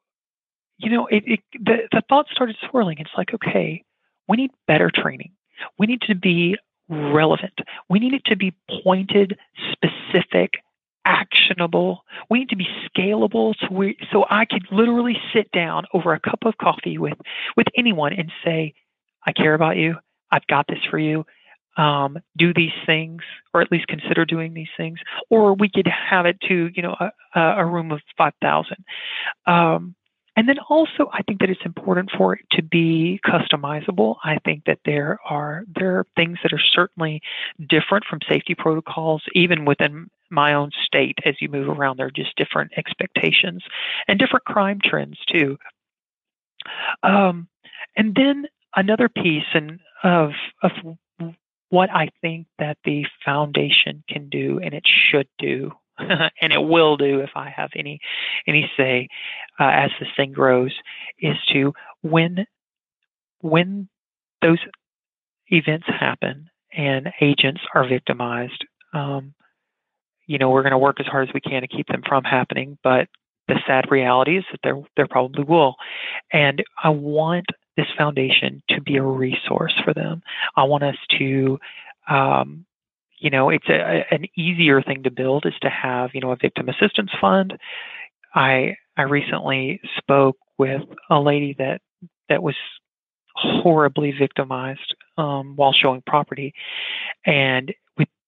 you 0.78 0.90
know 0.90 1.08
it, 1.08 1.24
it 1.26 1.40
the 1.54 1.88
the 1.92 2.02
thoughts 2.10 2.32
started 2.32 2.56
swirling. 2.70 2.98
It's 3.00 3.12
like 3.16 3.34
okay, 3.34 3.84
we 4.28 4.38
need 4.38 4.52
better 4.68 4.90
training. 4.94 5.32
We 5.78 5.86
need 5.86 6.02
to 6.02 6.16
be 6.16 6.58
relevant. 6.90 7.54
We 7.90 8.00
need 8.00 8.14
it 8.14 8.26
to 8.26 8.36
be 8.36 8.54
pointed, 8.84 9.38
specific, 9.72 10.54
actionable. 11.06 12.04
We 12.30 12.40
need 12.40 12.50
to 12.50 12.56
be 12.56 12.68
scalable 12.88 13.56
so 13.60 13.92
so 14.12 14.26
I 14.30 14.46
could 14.46 14.66
literally 14.72 15.18
sit 15.34 15.52
down 15.52 15.86
over 15.94 16.14
a 16.14 16.20
cup 16.20 16.46
of 16.46 16.58
coffee 16.58 16.98
with 16.98 17.18
with 17.56 17.68
anyone 17.76 18.14
and 18.14 18.32
say, 18.44 18.74
I 19.26 19.32
care 19.32 19.54
about 19.54 19.78
you. 19.78 19.96
I've 20.32 20.48
got 20.48 20.68
this 20.68 20.80
for 20.90 20.98
you. 20.98 21.26
Um, 21.78 22.20
do 22.38 22.54
these 22.54 22.74
things, 22.86 23.22
or 23.54 23.62
at 23.62 23.72
least 23.72 23.88
consider 23.88 24.26
doing 24.26 24.54
these 24.54 24.68
things, 24.76 25.00
or 25.30 25.54
we 25.54 25.70
could 25.70 25.88
have 25.88 26.26
it 26.26 26.40
to 26.48 26.70
you 26.76 26.82
know 26.82 26.96
a, 27.00 27.40
a 27.40 27.66
room 27.66 27.92
of 27.92 28.02
five 28.18 28.34
thousand. 28.42 28.84
Um, 29.46 29.96
and 30.38 30.48
then 30.48 30.60
also, 30.70 31.10
I 31.12 31.22
think 31.24 31.42
that 31.42 31.50
it's 31.50 31.66
important 31.66 32.10
for 32.18 32.36
it 32.36 32.46
to 32.52 32.64
be 32.64 33.20
customizable. 33.26 34.16
I 34.24 34.38
think 34.46 34.64
that 34.66 34.80
there 34.86 35.20
are 35.26 35.66
there 35.76 35.98
are 36.00 36.06
things 36.16 36.40
that 36.44 36.54
are 36.54 36.62
certainly 36.74 37.22
different 37.70 38.06
from 38.06 38.20
safety 38.30 38.56
protocols, 38.56 39.24
even 39.34 39.66
within 39.66 40.10
my 40.32 40.54
own 40.54 40.72
state. 40.86 41.18
As 41.26 41.36
you 41.40 41.50
move 41.50 41.70
around, 41.70 41.98
there 41.98 42.08
are 42.08 42.12
just 42.12 42.36
different 42.36 42.72
expectations 42.78 43.64
and 44.08 44.18
different 44.20 44.46
crime 44.46 44.80
trends 44.84 45.18
too. 45.32 45.58
Um, 47.04 47.48
and 47.98 48.16
then 48.16 48.46
another 48.76 49.10
piece 49.10 49.46
and 49.54 49.80
of 50.04 50.32
of 50.64 50.72
what 51.70 51.90
I 51.90 52.10
think 52.22 52.48
that 52.60 52.78
the 52.84 53.06
foundation 53.24 54.04
can 54.10 54.30
do 54.30 54.60
and 54.62 54.74
it 54.74 54.84
should 54.86 55.28
do 55.40 55.72
and 56.42 56.54
it 56.54 56.62
will 56.62 56.98
do 56.98 57.20
if 57.20 57.32
I 57.36 57.50
have 57.50 57.72
any 57.76 58.00
any 58.48 58.70
say 58.78 59.08
uh, 59.60 59.70
as 59.74 59.92
this 60.00 60.10
thing 60.16 60.32
grows, 60.32 60.74
is 61.20 61.36
to 61.54 61.74
when 62.02 62.46
when 63.42 63.90
those 64.42 64.60
events 65.48 65.88
happen 65.88 66.50
and 66.74 67.12
agents 67.20 67.62
are 67.76 67.88
victimized, 67.88 68.66
um, 68.94 69.34
you 70.32 70.38
know, 70.38 70.50
we're 70.50 70.64
going 70.64 70.72
to 70.72 70.78
work 70.78 71.02
as 71.02 71.06
hard 71.08 71.28
as 71.28 71.34
we 71.34 71.42
can 71.42 71.62
to 71.62 71.68
keep 71.68 71.88
them 71.88 72.04
from 72.08 72.24
happening. 72.24 72.78
But 72.84 73.10
the 73.50 73.60
sad 73.68 73.92
reality 73.92 74.38
is 74.38 74.46
that 74.52 74.62
there 74.64 74.82
there 74.96 75.08
probably 75.08 75.44
will, 75.44 75.76
and 76.32 76.64
I 76.82 76.90
want 76.90 77.48
this 77.76 77.88
foundation 77.98 78.64
to 78.70 78.80
be 78.80 78.96
a 78.96 79.04
resource 79.04 79.74
for 79.84 79.94
them. 79.94 80.22
I 80.56 80.64
want 80.64 80.84
us 80.84 80.96
to 81.20 81.60
um, 82.10 82.66
you 83.20 83.30
know, 83.30 83.50
it's 83.50 83.70
a, 83.70 84.06
an 84.10 84.26
easier 84.36 84.82
thing 84.82 85.04
to 85.04 85.12
build 85.12 85.46
is 85.46 85.54
to 85.62 85.70
have, 85.70 86.10
you 86.14 86.22
know, 86.22 86.32
a 86.32 86.38
victim 86.38 86.70
assistance 86.70 87.12
fund. 87.20 87.58
I 88.34 88.78
I 88.98 89.04
recently 89.04 89.82
spoke 89.98 90.38
with 90.58 90.82
a 91.10 91.20
lady 91.20 91.56
that 91.60 91.82
that 92.30 92.42
was 92.42 92.56
horribly 93.36 94.12
victimized 94.18 94.96
um, 95.18 95.56
while 95.56 95.74
showing 95.74 96.02
property, 96.08 96.54
and 97.26 97.74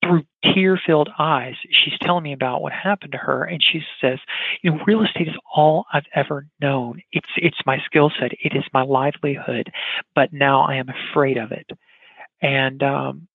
through 0.03 0.23
tear-filled 0.43 1.09
eyes, 1.17 1.55
she's 1.71 1.97
telling 2.01 2.23
me 2.23 2.33
about 2.33 2.61
what 2.61 2.73
happened 2.73 3.13
to 3.13 3.17
her, 3.17 3.43
and 3.43 3.63
she 3.63 3.81
says, 4.01 4.19
"You 4.61 4.71
know, 4.71 4.83
real 4.85 5.03
estate 5.03 5.27
is 5.27 5.37
all 5.55 5.85
I've 5.93 6.05
ever 6.13 6.47
known. 6.61 7.01
It's 7.11 7.29
it's 7.37 7.65
my 7.65 7.79
skill 7.85 8.11
set. 8.19 8.33
It 8.33 8.55
is 8.55 8.63
my 8.73 8.83
livelihood, 8.83 9.71
but 10.15 10.33
now 10.33 10.61
I 10.61 10.75
am 10.75 10.89
afraid 10.89 11.37
of 11.37 11.51
it." 11.51 11.69
And 12.41 12.83
um, 12.83 13.27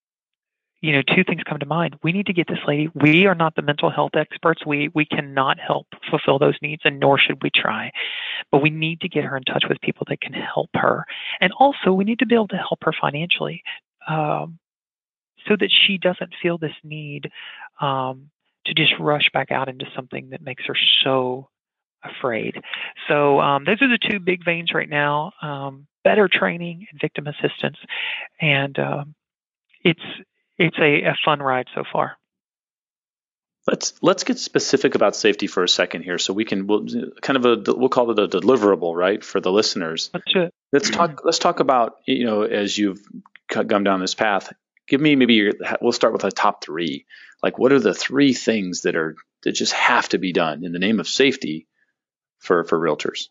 you 0.81 0.93
know, 0.93 1.01
two 1.01 1.23
things 1.23 1.41
come 1.43 1.59
to 1.59 1.65
mind. 1.65 1.97
We 2.03 2.11
need 2.11 2.27
to 2.27 2.33
get 2.33 2.47
this 2.47 2.59
lady. 2.65 2.89
We 2.95 3.25
are 3.25 3.35
not 3.35 3.55
the 3.55 3.61
mental 3.61 3.89
health 3.89 4.11
experts. 4.13 4.65
We 4.65 4.89
we 4.93 5.05
cannot 5.05 5.59
help 5.59 5.87
fulfill 6.09 6.39
those 6.39 6.57
needs, 6.61 6.83
and 6.85 6.99
nor 6.99 7.17
should 7.17 7.43
we 7.43 7.49
try. 7.49 7.91
But 8.51 8.61
we 8.61 8.69
need 8.69 9.01
to 9.01 9.09
get 9.09 9.25
her 9.25 9.35
in 9.35 9.43
touch 9.43 9.65
with 9.67 9.81
people 9.81 10.05
that 10.09 10.21
can 10.21 10.33
help 10.33 10.69
her, 10.75 11.05
and 11.41 11.51
also 11.53 11.91
we 11.91 12.05
need 12.05 12.19
to 12.19 12.25
be 12.25 12.35
able 12.35 12.47
to 12.49 12.57
help 12.57 12.79
her 12.83 12.93
financially, 12.93 13.63
um, 14.07 14.59
so 15.47 15.55
that 15.59 15.69
she 15.71 15.97
doesn't 15.97 16.33
feel 16.41 16.57
this 16.57 16.75
need 16.83 17.31
um, 17.81 18.29
to 18.65 18.73
just 18.73 18.93
rush 18.99 19.29
back 19.33 19.51
out 19.51 19.69
into 19.69 19.85
something 19.95 20.29
that 20.31 20.41
makes 20.41 20.63
her 20.65 20.77
so 21.03 21.49
afraid. 22.03 22.55
So 23.07 23.39
um, 23.39 23.65
those 23.65 23.81
are 23.81 23.89
the 23.89 23.99
two 24.09 24.19
big 24.19 24.43
veins 24.43 24.73
right 24.73 24.89
now: 24.89 25.31
um, 25.41 25.87
better 26.03 26.29
training 26.31 26.87
and 26.91 26.99
victim 27.01 27.27
assistance, 27.27 27.77
and 28.39 28.77
um, 28.79 29.15
it's 29.83 30.01
it's 30.57 30.77
a, 30.77 31.09
a 31.09 31.15
fun 31.23 31.41
ride 31.41 31.67
so 31.73 31.83
far. 31.91 32.17
Let's 33.67 33.93
let's 34.01 34.23
get 34.23 34.39
specific 34.39 34.95
about 34.95 35.15
safety 35.15 35.47
for 35.47 35.63
a 35.63 35.69
second 35.69 36.03
here, 36.03 36.17
so 36.17 36.33
we 36.33 36.45
can 36.45 36.65
we'll, 36.65 36.85
kind 37.21 37.37
of 37.37 37.45
a 37.45 37.73
we'll 37.73 37.89
call 37.89 38.09
it 38.11 38.19
a 38.19 38.27
deliverable, 38.27 38.95
right, 38.95 39.23
for 39.23 39.39
the 39.39 39.51
listeners. 39.51 40.09
Let's, 40.13 40.53
let's 40.71 40.89
talk. 40.89 41.21
Let's 41.23 41.39
talk 41.39 41.59
about 41.59 41.97
you 42.05 42.25
know 42.25 42.43
as 42.43 42.77
you've 42.77 43.01
come 43.47 43.83
down 43.83 43.99
this 43.99 44.15
path. 44.15 44.51
Give 44.89 44.99
me 44.99 45.15
maybe 45.15 45.35
your, 45.35 45.53
we'll 45.81 45.91
start 45.91 46.13
with 46.13 46.23
a 46.23 46.31
top 46.31 46.63
three. 46.63 47.05
Like, 47.41 47.57
what 47.57 47.71
are 47.71 47.79
the 47.79 47.93
three 47.93 48.33
things 48.33 48.81
that 48.81 48.95
are 48.95 49.15
that 49.43 49.53
just 49.53 49.73
have 49.73 50.09
to 50.09 50.17
be 50.17 50.33
done 50.33 50.65
in 50.65 50.73
the 50.73 50.79
name 50.79 50.99
of 50.99 51.07
safety 51.07 51.67
for 52.39 52.63
for 52.65 52.77
realtors? 52.77 53.27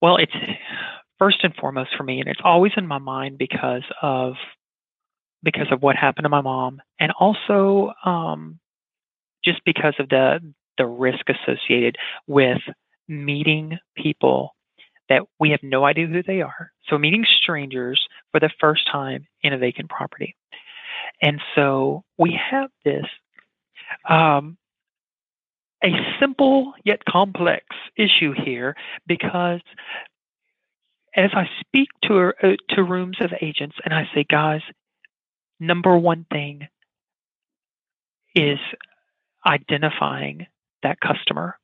Well, 0.00 0.16
it's 0.16 0.32
first 1.18 1.38
and 1.42 1.54
foremost 1.54 1.90
for 1.96 2.02
me, 2.02 2.20
and 2.20 2.28
it's 2.28 2.40
always 2.42 2.72
in 2.76 2.86
my 2.86 2.98
mind 2.98 3.38
because 3.38 3.84
of 4.02 4.34
because 5.42 5.68
of 5.70 5.82
what 5.82 5.94
happened 5.94 6.24
to 6.24 6.30
my 6.30 6.40
mom, 6.40 6.80
and 6.98 7.12
also 7.12 7.92
um, 8.04 8.58
just 9.44 9.60
because 9.64 9.94
of 9.98 10.08
the 10.08 10.40
the 10.78 10.86
risk 10.86 11.26
associated 11.28 11.96
with 12.26 12.58
meeting 13.08 13.78
people 13.96 14.54
that 15.08 15.22
we 15.38 15.50
have 15.50 15.62
no 15.62 15.84
idea 15.84 16.06
who 16.06 16.22
they 16.22 16.42
are. 16.42 16.72
So 16.88 16.98
meeting 16.98 17.24
strangers 17.42 18.06
for 18.30 18.40
the 18.40 18.50
first 18.60 18.86
time 18.90 19.26
in 19.42 19.52
a 19.52 19.58
vacant 19.58 19.88
property. 19.88 20.36
And 21.22 21.40
so 21.54 22.04
we 22.18 22.38
have 22.50 22.70
this 22.84 23.06
um, 24.08 24.56
a 25.82 25.90
simple 26.20 26.72
yet 26.84 27.04
complex 27.04 27.64
issue 27.96 28.32
here 28.32 28.76
because 29.06 29.60
as 31.16 31.30
I 31.34 31.48
speak 31.60 31.88
to 32.04 32.32
uh, 32.42 32.56
to 32.70 32.82
rooms 32.82 33.18
of 33.20 33.32
agents 33.40 33.76
and 33.84 33.94
I 33.94 34.08
say, 34.14 34.24
guys, 34.28 34.60
number 35.58 35.96
one 35.96 36.26
thing 36.30 36.68
is 38.34 38.58
identifying 39.46 40.46
that 40.82 41.00
customer. 41.00 41.58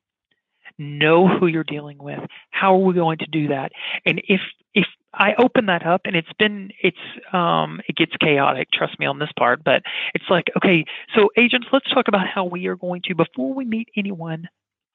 Know 0.77 1.27
who 1.27 1.47
you're 1.47 1.63
dealing 1.63 1.97
with. 1.97 2.19
How 2.51 2.75
are 2.75 2.79
we 2.79 2.93
going 2.93 3.19
to 3.19 3.27
do 3.27 3.47
that? 3.49 3.71
And 4.05 4.21
if 4.27 4.41
if 4.73 4.85
I 5.13 5.33
open 5.35 5.67
that 5.67 5.85
up 5.85 6.01
and 6.05 6.15
it's 6.15 6.33
been 6.37 6.71
it's 6.81 6.97
um 7.31 7.79
it 7.87 7.95
gets 7.95 8.11
chaotic, 8.17 8.67
trust 8.73 8.99
me 8.99 9.05
on 9.05 9.19
this 9.19 9.31
part, 9.37 9.63
but 9.63 9.83
it's 10.13 10.29
like, 10.29 10.51
okay, 10.57 10.85
so 11.15 11.29
agents, 11.37 11.67
let's 11.71 11.89
talk 11.89 12.07
about 12.09 12.27
how 12.27 12.43
we 12.43 12.67
are 12.67 12.75
going 12.75 13.01
to 13.05 13.15
before 13.15 13.53
we 13.53 13.63
meet 13.65 13.87
anyone, 13.95 14.49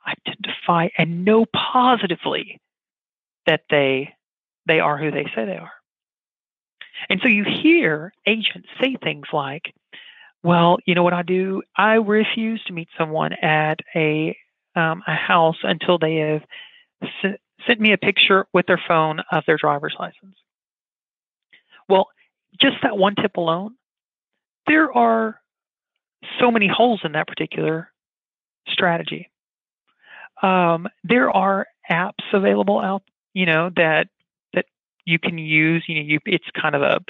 identify 0.07 0.89
and 0.99 1.25
know 1.25 1.47
positively 1.47 2.61
that 3.47 3.63
they 3.71 4.15
they 4.67 4.81
are 4.81 4.99
who 4.99 5.11
they 5.11 5.25
say 5.35 5.47
they 5.47 5.57
are. 5.57 5.73
And 7.09 7.21
so 7.23 7.29
you 7.29 7.45
hear 7.45 8.13
agents 8.27 8.69
say 8.81 8.97
things 9.03 9.27
like, 9.33 9.73
well, 10.43 10.79
you 10.85 10.95
know 10.95 11.03
what 11.03 11.15
I 11.15 11.23
do? 11.23 11.63
I 11.77 11.95
refuse 11.95 12.63
to 12.65 12.73
meet 12.73 12.89
someone 12.99 13.33
at 13.33 13.81
a 13.95 14.37
um, 14.77 15.03
a 15.07 15.15
house 15.15 15.57
until 15.63 15.99
they 15.99 16.17
have 16.17 16.43
s- 17.03 17.39
sent 17.67 17.81
me 17.81 17.93
a 17.93 17.99
picture 17.99 18.47
with 18.53 18.67
their 18.67 18.81
phone 18.89 19.21
of 19.31 19.45
their 19.47 19.57
driver's 19.57 19.97
license. 19.99 20.37
Well, 21.89 22.09
just 22.61 22.77
that 22.83 22.97
one 22.97 23.15
tip 23.15 23.37
alone, 23.37 23.75
there 24.67 24.93
are 24.97 25.41
so 26.39 26.51
many 26.51 26.69
holes 26.69 27.01
in 27.05 27.13
that 27.13 27.27
particular 27.27 27.91
strategy. 28.69 29.31
Um, 30.43 30.89
there 31.05 31.31
are 31.31 31.67
apps 31.91 32.25
available 32.33 32.79
out, 32.81 33.03
you 33.35 33.47
know, 33.47 33.71
that 33.77 34.09
that 34.55 34.67
you 35.05 35.19
can 35.19 35.39
use. 35.39 35.85
You 35.87 35.97
know, 35.97 36.01
you, 36.03 36.19
it's 36.27 36.45
kind 36.61 36.75
of 36.75 36.83
a 36.83 37.01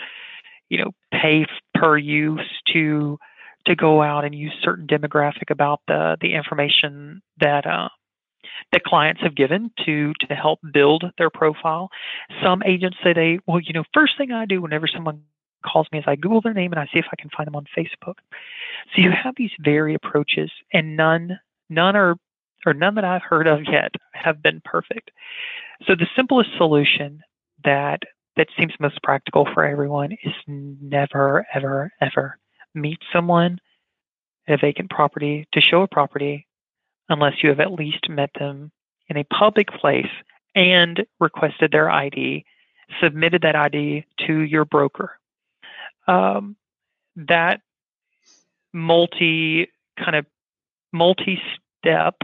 you 0.69 0.79
know 0.79 0.93
pay 1.13 1.47
per 1.75 1.97
use 1.97 2.49
to 2.73 3.19
to 3.67 3.75
go 3.75 4.03
out 4.03 4.25
and 4.25 4.35
use 4.35 4.53
certain 4.63 4.87
demographic 4.87 5.51
about 5.51 5.81
the 5.87 6.17
the 6.21 6.35
information 6.35 7.23
that 7.41 7.67
uh, 7.67 7.89
that 8.73 8.85
clients 8.85 9.21
have 9.23 9.35
given 9.35 9.71
to 9.85 10.13
to 10.21 10.35
help 10.35 10.61
build 10.73 11.05
their 11.19 11.31
profile. 11.31 11.89
Some 12.43 12.63
agents 12.65 12.99
say 13.03 13.13
they 13.13 13.39
well 13.47 13.61
you 13.61 13.73
know 13.73 13.85
first 13.95 14.17
thing 14.17 14.33
I 14.33 14.47
do 14.47 14.63
whenever 14.63 14.87
someone 14.87 15.23
calls 15.65 15.87
me 15.93 15.99
is 15.99 16.05
I 16.07 16.17
Google 16.17 16.41
their 16.41 16.55
name 16.55 16.73
and 16.73 16.81
I 16.81 16.87
see 16.87 16.99
if 16.99 17.07
I 17.13 17.21
can 17.21 17.31
find 17.37 17.47
them 17.47 17.57
on 17.57 17.67
Facebook. 17.77 18.15
So 18.95 19.03
you 19.03 19.11
have 19.11 19.35
these 19.37 19.51
varied 19.61 19.97
approaches 19.97 20.51
and 20.73 20.97
none 20.97 21.39
none 21.69 21.97
are 21.97 22.17
or 22.67 22.75
none 22.75 22.95
that 22.95 23.05
I've 23.05 23.23
heard 23.23 23.47
of 23.47 23.61
yet 23.71 23.93
have 24.13 24.43
been 24.43 24.61
perfect. 24.65 25.11
So 25.87 25.95
the 25.95 26.07
simplest 26.15 26.51
solution 26.57 27.23
that 27.65 28.01
that 28.37 28.49
seems 28.59 28.73
most 28.81 29.03
practical 29.03 29.47
for 29.53 29.65
everyone 29.65 30.13
is 30.13 30.33
never, 30.47 31.47
ever, 31.55 31.91
ever 32.01 32.39
meet 32.75 32.99
someone 33.13 33.59
at 34.49 34.55
a 34.55 34.59
vacant 34.59 34.91
property 34.91 35.47
to 35.53 35.61
show 35.61 35.83
a 35.83 35.89
property 35.89 36.47
unless 37.09 37.43
you 37.43 37.49
have 37.49 37.61
at 37.61 37.73
least 37.73 38.09
met 38.09 38.31
them 38.39 38.71
in 39.09 39.17
a 39.17 39.25
public 39.25 39.69
place 39.69 40.11
and 40.55 41.05
requested 41.19 41.73
their 41.73 41.91
ID, 41.91 42.45
submitted 43.03 43.43
that 43.43 43.57
ID 43.57 44.05
to 44.27 44.41
your 44.41 44.65
broker. 44.65 45.19
Um, 46.07 46.57
that 47.17 47.61
multi 48.73 49.69
kind 49.99 50.17
of 50.17 50.27
multi 50.93 51.41
step 51.79 52.17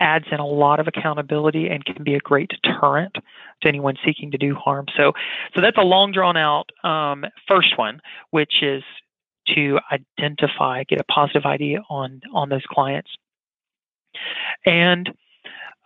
adds 0.00 0.26
in 0.30 0.38
a 0.38 0.46
lot 0.46 0.80
of 0.80 0.86
accountability 0.86 1.68
and 1.68 1.84
can 1.84 2.02
be 2.04 2.14
a 2.14 2.20
great 2.20 2.50
deterrent 2.62 3.16
to 3.62 3.68
anyone 3.68 3.96
seeking 4.04 4.30
to 4.30 4.38
do 4.38 4.54
harm. 4.54 4.86
So, 4.96 5.12
so 5.54 5.60
that's 5.60 5.76
a 5.76 5.82
long 5.82 6.12
drawn 6.12 6.36
out 6.36 6.70
um, 6.84 7.24
first 7.48 7.76
one, 7.76 8.00
which 8.30 8.62
is 8.62 8.82
to 9.54 9.78
identify, 9.92 10.84
get 10.84 11.00
a 11.00 11.04
positive 11.04 11.46
ID 11.46 11.78
on 11.88 12.20
on 12.32 12.48
those 12.48 12.64
clients. 12.66 13.10
And 14.64 15.10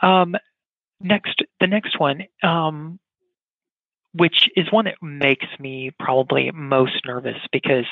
um, 0.01 0.37
next, 1.01 1.43
the 1.61 1.67
next 1.67 1.99
one, 1.99 2.25
um, 2.43 2.99
which 4.15 4.49
is 4.57 4.71
one 4.71 4.85
that 4.87 5.03
makes 5.03 5.47
me 5.59 5.91
probably 5.99 6.51
most 6.53 7.07
nervous 7.07 7.39
because, 7.51 7.87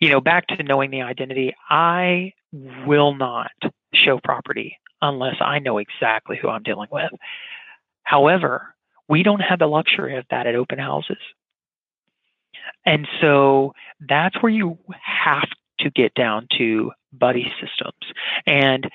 you 0.00 0.10
know, 0.10 0.20
back 0.20 0.46
to 0.48 0.62
knowing 0.62 0.90
the 0.90 1.02
identity, 1.02 1.54
I 1.68 2.32
will 2.86 3.14
not 3.14 3.52
show 3.94 4.18
property 4.18 4.78
unless 5.02 5.36
I 5.40 5.60
know 5.60 5.78
exactly 5.78 6.38
who 6.40 6.48
I'm 6.48 6.62
dealing 6.62 6.88
with. 6.90 7.12
However, 8.02 8.74
we 9.08 9.22
don't 9.22 9.40
have 9.40 9.58
the 9.58 9.66
luxury 9.66 10.16
of 10.16 10.24
that 10.30 10.46
at 10.46 10.54
open 10.56 10.78
houses. 10.78 11.18
And 12.90 13.06
so 13.20 13.72
that's 14.00 14.42
where 14.42 14.50
you 14.50 14.76
have 15.00 15.48
to 15.78 15.90
get 15.90 16.12
down 16.14 16.48
to 16.58 16.90
buddy 17.12 17.52
systems. 17.60 18.12
And 18.46 18.90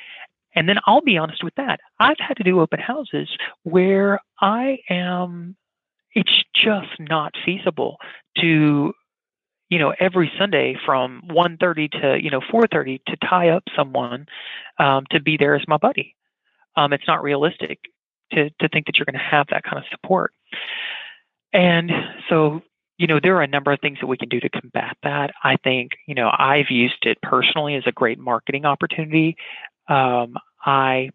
and 0.53 0.67
then 0.67 0.79
I'll 0.85 1.01
be 1.01 1.17
honest 1.17 1.43
with 1.43 1.55
that. 1.55 1.79
I've 1.99 2.19
had 2.19 2.35
to 2.37 2.43
do 2.43 2.59
open 2.59 2.79
houses 2.79 3.29
where 3.63 4.19
I 4.41 4.79
am 4.89 5.55
it's 6.13 6.43
just 6.53 6.99
not 6.99 7.35
feasible 7.45 7.97
to 8.39 8.93
you 9.69 9.79
know 9.79 9.93
every 9.99 10.31
sunday 10.37 10.77
from 10.85 11.21
1.30 11.29 11.91
to 12.01 12.23
you 12.23 12.29
know 12.29 12.39
4.30 12.39 13.01
to 13.07 13.17
tie 13.17 13.49
up 13.49 13.63
someone 13.75 14.25
um, 14.77 15.05
to 15.11 15.19
be 15.19 15.35
there 15.35 15.55
as 15.55 15.67
my 15.67 15.77
buddy 15.77 16.15
um, 16.77 16.93
it's 16.93 17.07
not 17.07 17.21
realistic 17.21 17.79
to, 18.31 18.49
to 18.49 18.69
think 18.69 18.85
that 18.85 18.97
you're 18.97 19.05
going 19.05 19.13
to 19.13 19.19
have 19.19 19.47
that 19.49 19.63
kind 19.63 19.77
of 19.77 19.83
support 19.91 20.31
and 21.51 21.91
so 22.29 22.61
you 22.97 23.07
know 23.07 23.19
there 23.21 23.35
are 23.35 23.41
a 23.41 23.47
number 23.47 23.71
of 23.71 23.79
things 23.79 23.99
that 23.99 24.07
we 24.07 24.17
can 24.17 24.29
do 24.29 24.39
to 24.39 24.49
combat 24.49 24.97
that 25.03 25.31
i 25.43 25.55
think 25.63 25.91
you 26.07 26.15
know 26.15 26.31
i've 26.37 26.69
used 26.69 27.03
it 27.03 27.17
personally 27.21 27.75
as 27.75 27.83
a 27.85 27.91
great 27.91 28.19
marketing 28.19 28.65
opportunity 28.65 29.35
um, 29.87 30.35
i 30.65 31.09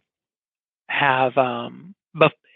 have 0.88 1.36
um, 1.38 1.94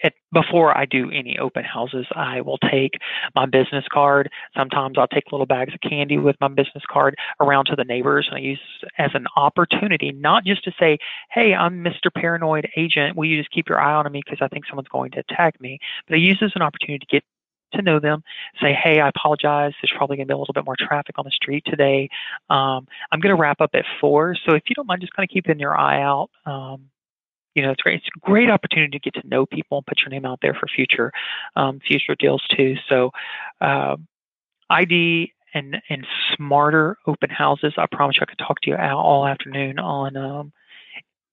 it, 0.05 0.13
before 0.33 0.77
I 0.77 0.85
do 0.85 1.11
any 1.11 1.39
open 1.39 1.65
houses, 1.65 2.07
I 2.15 2.43
will 2.43 2.59
take 2.59 2.93
my 3.35 3.47
business 3.47 3.87
card. 3.91 4.31
Sometimes 4.55 4.99
I'll 4.99 5.09
take 5.09 5.33
little 5.33 5.47
bags 5.47 5.73
of 5.73 5.81
candy 5.81 6.19
with 6.19 6.37
my 6.43 6.49
business 6.49 6.85
card 6.91 7.17
around 7.41 7.67
to 7.67 7.77
the 7.77 7.85
neighbors, 7.85 8.27
and 8.29 8.37
I 8.37 8.41
use 8.41 8.61
as 8.99 9.13
an 9.15 9.27
opportunity, 9.35 10.13
not 10.13 10.45
just 10.45 10.63
to 10.65 10.73
say, 10.79 10.99
"Hey, 11.31 11.55
I'm 11.55 11.83
Mr. 11.83 12.13
Paranoid 12.15 12.69
Agent. 12.77 13.17
Will 13.17 13.25
you 13.25 13.39
just 13.39 13.51
keep 13.51 13.69
your 13.69 13.81
eye 13.81 13.95
on 13.95 14.11
me 14.13 14.23
because 14.25 14.43
I 14.43 14.49
think 14.49 14.67
someone's 14.67 14.89
going 14.89 15.13
to 15.13 15.21
attack 15.21 15.59
me?" 15.59 15.79
But 16.07 16.17
I 16.17 16.19
use 16.19 16.39
as 16.43 16.53
an 16.55 16.63
opportunity 16.63 16.99
to 16.99 17.07
get 17.07 17.25
to 17.75 17.83
know 17.83 18.01
them, 18.01 18.23
say, 18.61 18.73
hey, 18.73 19.01
I 19.01 19.09
apologize. 19.09 19.73
There's 19.81 19.93
probably 19.97 20.17
going 20.17 20.27
to 20.29 20.33
be 20.33 20.35
a 20.35 20.39
little 20.39 20.55
bit 20.55 20.65
more 20.65 20.77
traffic 20.79 21.19
on 21.19 21.25
the 21.25 21.31
street 21.31 21.65
today. 21.67 22.09
Um, 22.51 22.87
I'm 23.13 23.21
going 23.21 23.35
to 23.35 23.41
wrap 23.41 23.61
up 23.61 23.71
at 23.75 23.85
four. 24.01 24.37
So 24.47 24.55
if 24.55 24.63
you 24.69 24.75
don't 24.75 24.87
mind 24.87 25.01
just 25.01 25.15
kind 25.15 25.29
of 25.29 25.33
keeping 25.33 25.59
your 25.59 25.79
eye 25.79 26.03
out, 26.03 26.31
um, 26.47 26.91
you 27.55 27.63
know, 27.63 27.71
it's 27.71 27.83
great. 27.83 27.97
It's 27.97 28.09
a 28.17 28.27
great 28.27 28.51
opportunity 28.51 28.99
to 28.99 29.11
get 29.11 29.21
to 29.21 29.29
know 29.29 29.47
people 29.47 29.79
and 29.79 29.87
put 29.87 30.01
your 30.01 30.11
name 30.11 30.25
out 30.25 30.41
there 30.43 30.55
for 30.55 30.67
future 30.67 31.13
um, 31.55 31.81
future 31.87 32.17
deals 32.19 32.43
too. 32.57 32.75
So, 32.89 33.11
uh, 33.61 33.97
ID 34.71 35.33
and 35.55 35.81
and 35.89 36.07
smarter 36.35 36.99
open 37.07 37.31
houses. 37.31 37.75
I 37.79 37.87
promise 37.91 38.17
you, 38.17 38.23
I 38.23 38.27
could 38.27 38.39
talk 38.39 38.61
to 38.63 38.71
you 38.71 38.77
all 38.77 39.27
afternoon 39.27 39.79
on 39.79 40.17
um, 40.17 40.53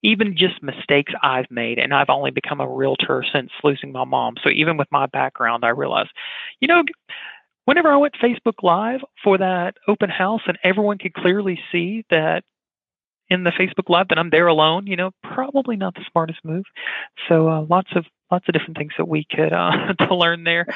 even 0.02 0.36
just 0.36 0.62
mistakes 0.62 1.12
I've 1.22 1.50
made. 1.50 1.78
And 1.78 1.94
I've 1.94 2.10
only 2.10 2.30
become 2.30 2.60
a 2.60 2.68
realtor 2.68 3.24
since 3.32 3.50
losing 3.62 3.92
my 3.92 4.04
mom. 4.04 4.34
So 4.42 4.50
even 4.50 4.76
with 4.76 4.88
my 4.90 5.06
background, 5.06 5.64
I 5.64 5.70
realized, 5.70 6.10
you 6.60 6.68
know. 6.68 6.82
Whenever 7.64 7.92
I 7.92 7.96
went 7.96 8.14
Facebook 8.14 8.64
Live 8.64 9.02
for 9.22 9.38
that 9.38 9.76
open 9.86 10.10
house 10.10 10.40
and 10.48 10.58
everyone 10.64 10.98
could 10.98 11.14
clearly 11.14 11.60
see 11.70 12.04
that 12.10 12.42
in 13.32 13.44
the 13.44 13.50
Facebook 13.50 13.88
Live 13.88 14.08
that 14.08 14.18
I'm 14.18 14.30
there 14.30 14.46
alone, 14.46 14.86
you 14.86 14.96
know, 14.96 15.10
probably 15.22 15.76
not 15.76 15.94
the 15.94 16.04
smartest 16.10 16.40
move. 16.44 16.64
So 17.28 17.48
uh, 17.48 17.62
lots 17.62 17.88
of 17.96 18.04
lots 18.30 18.46
of 18.48 18.52
different 18.52 18.76
things 18.76 18.92
that 18.98 19.08
we 19.08 19.24
could 19.30 19.52
uh, 19.52 19.92
to 20.00 20.14
learn 20.14 20.44
there. 20.44 20.66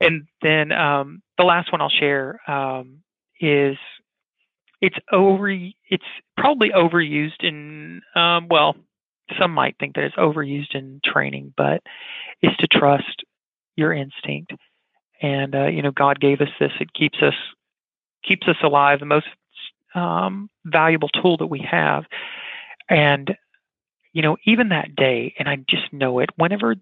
and 0.00 0.26
then 0.42 0.72
um, 0.72 1.22
the 1.36 1.44
last 1.44 1.72
one 1.72 1.80
I'll 1.80 1.88
share 1.88 2.40
um, 2.48 2.98
is 3.40 3.76
it's 4.80 4.96
over. 5.12 5.50
It's 5.50 6.04
probably 6.36 6.70
overused 6.70 7.42
in 7.42 8.02
um, 8.14 8.48
well, 8.48 8.76
some 9.38 9.52
might 9.52 9.76
think 9.78 9.94
that 9.94 10.04
it's 10.04 10.16
overused 10.16 10.74
in 10.74 11.00
training, 11.04 11.54
but 11.56 11.82
is 12.42 12.56
to 12.58 12.66
trust 12.66 13.24
your 13.76 13.92
instinct. 13.92 14.52
And 15.22 15.54
uh, 15.54 15.66
you 15.66 15.82
know, 15.82 15.90
God 15.90 16.20
gave 16.20 16.40
us 16.40 16.48
this. 16.58 16.72
It 16.80 16.92
keeps 16.92 17.18
us 17.22 17.34
keeps 18.24 18.48
us 18.48 18.56
alive. 18.62 19.00
The 19.00 19.06
most 19.06 19.26
um, 19.94 20.48
valuable 20.64 21.08
tool 21.08 21.36
that 21.38 21.46
we 21.46 21.60
have. 21.70 22.04
And 22.88 23.36
you 24.12 24.22
know, 24.22 24.36
even 24.44 24.70
that 24.70 24.96
day, 24.96 25.34
and 25.38 25.48
I 25.48 25.56
just 25.68 25.92
know 25.92 26.18
it. 26.18 26.30
Whenever, 26.36 26.74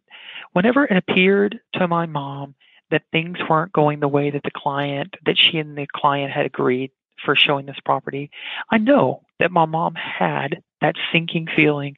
whenever 0.52 0.84
it 0.84 0.96
appeared 0.96 1.60
to 1.74 1.86
my 1.86 2.06
mom 2.06 2.54
that 2.90 3.02
things 3.12 3.36
weren't 3.50 3.72
going 3.72 4.00
the 4.00 4.08
way 4.08 4.30
that 4.30 4.42
the 4.44 4.50
client, 4.50 5.14
that 5.26 5.36
she 5.36 5.58
and 5.58 5.76
the 5.76 5.86
client 5.94 6.32
had 6.32 6.46
agreed 6.46 6.90
for 7.24 7.36
showing 7.36 7.66
this 7.66 7.78
property, 7.84 8.30
I 8.70 8.78
know 8.78 9.22
that 9.38 9.50
my 9.50 9.66
mom 9.66 9.94
had 9.94 10.62
that 10.80 10.94
sinking 11.12 11.46
feeling 11.54 11.96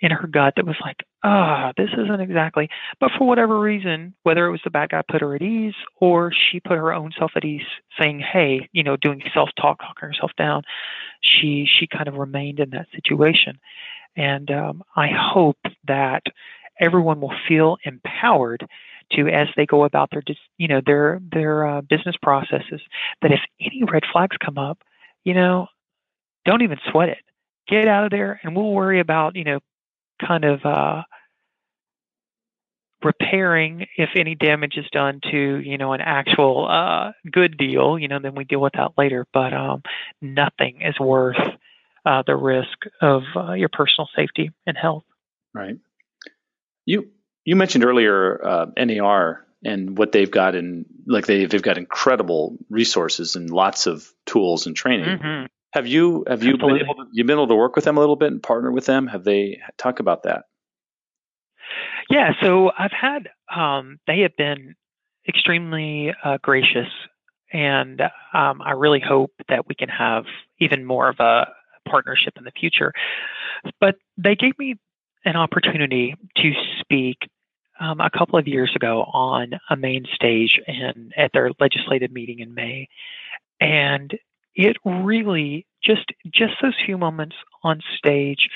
in 0.00 0.10
her 0.10 0.26
gut 0.26 0.54
that 0.56 0.66
was 0.66 0.76
like, 0.80 0.96
ah, 1.22 1.72
this 1.76 1.90
isn't 1.92 2.20
exactly. 2.20 2.68
But 2.98 3.10
for 3.16 3.26
whatever 3.26 3.60
reason, 3.60 4.14
whether 4.22 4.46
it 4.46 4.50
was 4.50 4.60
the 4.64 4.70
bad 4.70 4.90
guy 4.90 5.02
put 5.08 5.20
her 5.20 5.34
at 5.34 5.42
ease 5.42 5.74
or 6.00 6.32
she 6.32 6.60
put 6.60 6.78
her 6.78 6.92
own 6.92 7.12
self 7.18 7.32
at 7.36 7.44
ease, 7.44 7.66
saying, 7.98 8.20
hey, 8.20 8.68
you 8.72 8.82
know, 8.82 8.96
doing 8.96 9.22
self 9.34 9.50
talk, 9.60 9.78
talking 9.80 10.08
herself 10.08 10.32
down, 10.38 10.62
she 11.22 11.66
she 11.66 11.86
kind 11.86 12.08
of 12.08 12.14
remained 12.14 12.60
in 12.60 12.70
that 12.70 12.86
situation. 12.94 13.58
And 14.16 14.50
um, 14.50 14.82
I 14.96 15.08
hope 15.08 15.58
that 15.86 16.22
everyone 16.80 17.20
will 17.20 17.34
feel 17.46 17.76
empowered 17.84 18.66
to 19.12 19.28
as 19.28 19.48
they 19.56 19.66
go 19.66 19.84
about 19.84 20.10
their 20.10 20.22
you 20.58 20.68
know 20.68 20.80
their 20.84 21.20
their 21.32 21.66
uh, 21.66 21.80
business 21.80 22.16
processes 22.22 22.80
that 23.22 23.32
if 23.32 23.40
any 23.60 23.82
red 23.84 24.02
flags 24.12 24.36
come 24.44 24.58
up 24.58 24.78
you 25.24 25.34
know 25.34 25.66
don't 26.44 26.62
even 26.62 26.78
sweat 26.90 27.08
it. 27.08 27.18
Get 27.68 27.86
out 27.86 28.04
of 28.04 28.10
there 28.10 28.40
and 28.42 28.56
we'll 28.56 28.72
worry 28.72 29.00
about 29.00 29.36
you 29.36 29.44
know 29.44 29.60
kind 30.26 30.44
of 30.44 30.64
uh, 30.64 31.02
repairing 33.02 33.86
if 33.96 34.10
any 34.16 34.34
damage 34.34 34.76
is 34.76 34.86
done 34.90 35.20
to 35.30 35.36
you 35.36 35.78
know 35.78 35.92
an 35.92 36.00
actual 36.00 36.66
uh, 36.68 37.12
good 37.30 37.56
deal 37.56 37.98
you 37.98 38.08
know 38.08 38.18
then 38.18 38.34
we 38.34 38.44
deal 38.44 38.60
with 38.60 38.72
that 38.74 38.92
later. 38.98 39.26
But 39.32 39.52
um, 39.52 39.82
nothing 40.20 40.82
is 40.82 40.98
worth 40.98 41.36
uh, 42.04 42.22
the 42.26 42.36
risk 42.36 42.78
of 43.00 43.22
uh, 43.36 43.52
your 43.52 43.68
personal 43.68 44.08
safety 44.16 44.50
and 44.66 44.76
health. 44.76 45.04
Right. 45.54 45.78
You 46.86 47.10
you 47.50 47.56
mentioned 47.56 47.84
earlier 47.84 48.40
uh, 48.46 48.66
NAR 48.76 49.44
and 49.64 49.98
what 49.98 50.12
they've 50.12 50.30
got 50.30 50.54
in 50.54 50.86
like 51.06 51.26
they 51.26 51.46
they've 51.46 51.62
got 51.62 51.78
incredible 51.78 52.56
resources 52.68 53.34
and 53.34 53.50
lots 53.50 53.88
of 53.88 54.08
tools 54.24 54.66
and 54.66 54.76
training 54.76 55.18
mm-hmm. 55.18 55.46
Have 55.72 55.86
you 55.86 56.24
have 56.26 56.42
you 56.42 56.56
been 56.56 56.78
able 56.78 56.94
to, 56.96 57.06
you 57.12 57.22
been 57.24 57.36
able 57.36 57.46
to 57.46 57.54
work 57.54 57.76
with 57.76 57.84
them 57.84 57.96
a 57.96 58.00
little 58.00 58.16
bit 58.16 58.32
and 58.32 58.42
partner 58.42 58.72
with 58.72 58.86
them? 58.86 59.06
Have 59.06 59.22
they 59.22 59.60
talk 59.78 60.00
about 60.00 60.24
that? 60.24 60.46
Yeah, 62.08 62.32
so 62.42 62.72
I've 62.76 62.90
had 62.90 63.28
um, 63.54 64.00
they 64.08 64.20
have 64.22 64.36
been 64.36 64.74
extremely 65.28 66.12
uh, 66.24 66.38
gracious, 66.42 66.88
and 67.52 68.00
um, 68.34 68.60
I 68.62 68.72
really 68.72 68.98
hope 68.98 69.30
that 69.48 69.68
we 69.68 69.76
can 69.76 69.88
have 69.88 70.24
even 70.58 70.84
more 70.84 71.08
of 71.08 71.20
a 71.20 71.46
partnership 71.88 72.32
in 72.36 72.42
the 72.42 72.50
future. 72.50 72.92
But 73.80 73.94
they 74.18 74.34
gave 74.34 74.58
me 74.58 74.74
an 75.24 75.36
opportunity 75.36 76.16
to 76.36 76.52
speak 76.80 77.18
um, 77.80 78.00
a 78.00 78.10
couple 78.10 78.38
of 78.38 78.46
years 78.46 78.70
ago 78.76 79.02
on 79.12 79.52
a 79.70 79.76
main 79.76 80.04
stage 80.14 80.60
and 80.66 81.12
at 81.16 81.32
their 81.32 81.50
legislative 81.58 82.12
meeting 82.12 82.38
in 82.38 82.54
May, 82.54 82.88
and 83.60 84.16
it 84.54 84.76
really 84.84 85.66
just 85.82 86.12
just 86.32 86.54
those 86.62 86.74
few 86.84 86.98
moments 86.98 87.36
on 87.62 87.80
stage 87.96 88.48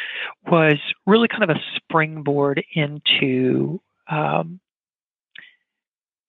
was 0.46 0.78
really 1.06 1.28
kind 1.28 1.42
of 1.42 1.50
a 1.50 1.60
springboard 1.76 2.62
into 2.74 3.80
um, 4.10 4.60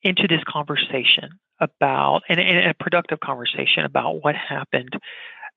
into 0.04 0.28
this 0.28 0.44
conversation 0.48 1.30
about 1.60 2.22
and, 2.30 2.40
and, 2.40 2.70
a 2.70 2.74
productive 2.74 3.20
conversation 3.20 3.86
about 3.86 4.24
what 4.24 4.36
happened 4.36 4.94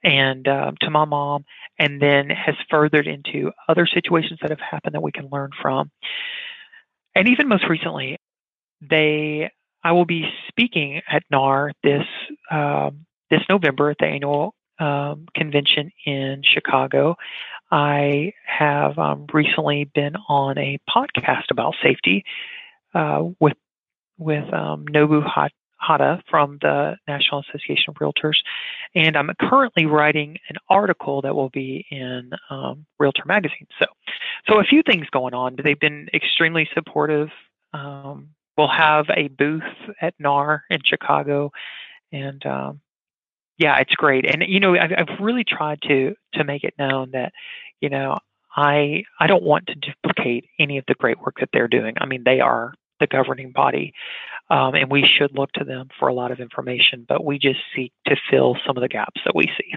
and 0.03 0.47
um, 0.49 0.77
to 0.81 0.91
my 0.91 1.05
mom 1.05 1.45
and 1.79 2.01
then 2.01 2.31
has 2.31 2.55
furthered 2.71 3.07
into 3.07 3.51
other 3.69 3.87
situations 3.87 4.39
that 4.41 4.51
have 4.51 4.61
happened 4.61 4.95
that 4.95 5.03
we 5.03 5.13
can 5.13 5.29
learn 5.31 5.51
from 5.61 5.91
and 7.19 7.29
even 7.29 7.49
most 7.49 7.69
recently 7.69 8.17
they 8.81 9.51
i 9.85 9.93
will 9.93 10.07
be 10.07 10.29
speaking 10.49 11.01
at 11.11 11.23
nar 11.31 11.73
this 11.83 12.07
um, 12.51 13.05
this 13.31 13.41
November 13.49 13.91
at 13.91 13.99
the 13.99 14.07
annual 14.07 14.55
um, 14.79 15.27
convention 15.35 15.91
in 16.07 16.43
Chicago. 16.43 17.17
I 17.71 18.33
have 18.47 18.99
um, 18.99 19.27
recently 19.33 19.85
been 19.85 20.15
on 20.29 20.57
a 20.57 20.79
podcast 20.89 21.51
about 21.51 21.75
safety 21.83 22.25
uh, 22.95 23.25
with 23.41 23.57
with 24.17 24.53
um, 24.53 24.87
Nobu 24.87 25.23
Hata 25.77 26.23
from 26.29 26.59
the 26.61 26.97
National 27.07 27.45
Association 27.49 27.85
of 27.89 27.97
Realtors, 27.97 28.39
and 28.95 29.17
I'm 29.17 29.31
currently 29.41 29.87
writing 29.87 30.39
an 30.49 30.57
article 30.69 31.23
that 31.23 31.35
will 31.35 31.51
be 31.51 31.87
in 31.91 32.31
um, 32.51 32.87
Realtor 32.99 33.25
Magazine. 33.27 33.67
So, 33.79 33.87
so 34.49 34.61
a 34.61 34.65
few 34.65 34.83
things 34.83 35.07
going 35.11 35.35
on. 35.35 35.57
They've 35.63 35.79
been 35.79 36.09
extremely 36.15 36.69
supportive. 36.75 37.29
Um, 37.73 38.31
we'll 38.57 38.69
have 38.69 39.07
a 39.15 39.29
booth 39.29 39.63
at 40.01 40.15
NAR 40.19 40.65
in 40.71 40.81
Chicago, 40.85 41.51
and 42.13 42.45
um, 42.47 42.81
yeah, 43.59 43.79
it's 43.79 43.95
great. 43.95 44.25
And 44.25 44.45
you 44.47 44.61
know, 44.61 44.75
I've, 44.75 44.93
I've 44.97 45.21
really 45.21 45.45
tried 45.45 45.81
to 45.83 46.15
to 46.35 46.45
make 46.45 46.65
it 46.65 46.75
known 46.79 47.11
that 47.13 47.33
you 47.81 47.91
know 47.91 48.19
I 48.57 49.05
I 49.21 49.27
don't 49.27 49.43
want 49.43 49.67
to 49.67 49.75
duplicate 49.75 50.47
any 50.59 50.79
of 50.79 50.85
the 50.89 50.95
great 50.95 51.21
work 51.21 51.37
that 51.41 51.51
they're 51.53 51.69
doing. 51.69 51.95
I 52.01 52.07
mean, 52.07 52.23
they 52.25 52.41
are 52.41 52.75
the 53.01 53.07
governing 53.07 53.53
body, 53.53 53.93
um, 54.51 54.75
and 54.75 54.91
we 54.91 55.07
should 55.07 55.37
look 55.37 55.53
to 55.53 55.65
them 55.65 55.89
for 55.99 56.09
a 56.09 56.15
lot 56.15 56.33
of 56.33 56.41
information. 56.41 57.05
But 57.09 57.25
we 57.25 57.39
just 57.39 57.61
seek 57.75 57.93
to 58.07 58.17
fill 58.31 58.57
some 58.67 58.77
of 58.77 58.81
the 58.81 58.89
gaps 58.89 59.21
that 59.25 59.35
we 59.35 59.45
see. 59.59 59.75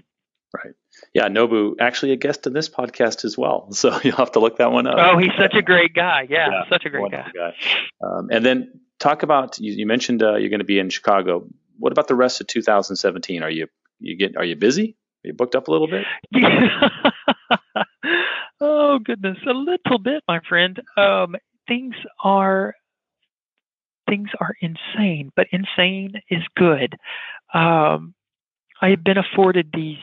Right. 0.54 0.74
Yeah, 1.14 1.30
Nobu 1.30 1.76
actually 1.80 2.12
a 2.12 2.18
guest 2.18 2.46
in 2.46 2.54
this 2.54 2.70
podcast 2.70 3.26
as 3.26 3.38
well. 3.38 3.70
So 3.74 4.00
you'll 4.04 4.18
have 4.18 4.34
to 4.34 4.40
look 4.40 4.58
that 4.58 4.72
one 4.72 4.88
up. 4.88 4.96
Oh, 4.98 5.18
he's 5.18 5.32
such 5.40 5.56
a 5.56 5.62
great 5.62 5.94
guy. 5.94 6.28
Yeah, 6.30 6.50
yeah 6.50 6.70
such 6.70 6.86
a 6.86 6.90
great 6.90 7.12
guy. 7.12 7.32
guy. 7.34 7.56
Um, 8.04 8.30
and 8.32 8.46
then 8.46 8.82
talk 9.00 9.24
about 9.24 9.60
you, 9.60 9.72
you 9.74 9.86
mentioned 9.86 10.22
uh, 10.22 10.36
you're 10.36 10.50
going 10.50 10.60
to 10.60 10.66
be 10.66 10.80
in 10.80 10.90
Chicago 10.90 11.48
what 11.82 11.92
about 11.92 12.08
the 12.08 12.16
rest 12.16 12.40
of 12.40 12.48
2017? 12.48 13.42
Are 13.42 13.50
you 13.50 13.68
you 14.00 14.16
get 14.16 14.38
are 14.38 14.46
you 14.46 14.56
busy? 14.56 14.96
Are 15.24 15.28
you 15.28 15.34
booked 15.34 15.56
up 15.56 15.68
a 15.68 15.72
little 15.72 15.88
bit? 15.88 16.06
oh 18.62 19.00
goodness, 19.00 19.38
a 19.48 19.54
little 19.54 19.98
bit, 19.98 20.24
my 20.28 20.40
friend. 20.48 20.80
Um, 20.96 21.36
things 21.68 21.96
are 22.24 22.76
things 24.08 24.30
are 24.40 24.56
insane, 24.62 25.32
but 25.36 25.48
insane 25.52 26.14
is 26.30 26.44
good. 26.56 26.96
Um, 27.54 28.14
I 28.82 28.90
have 28.90 29.04
been 29.04 29.18
afforded 29.18 29.72
these 29.74 29.98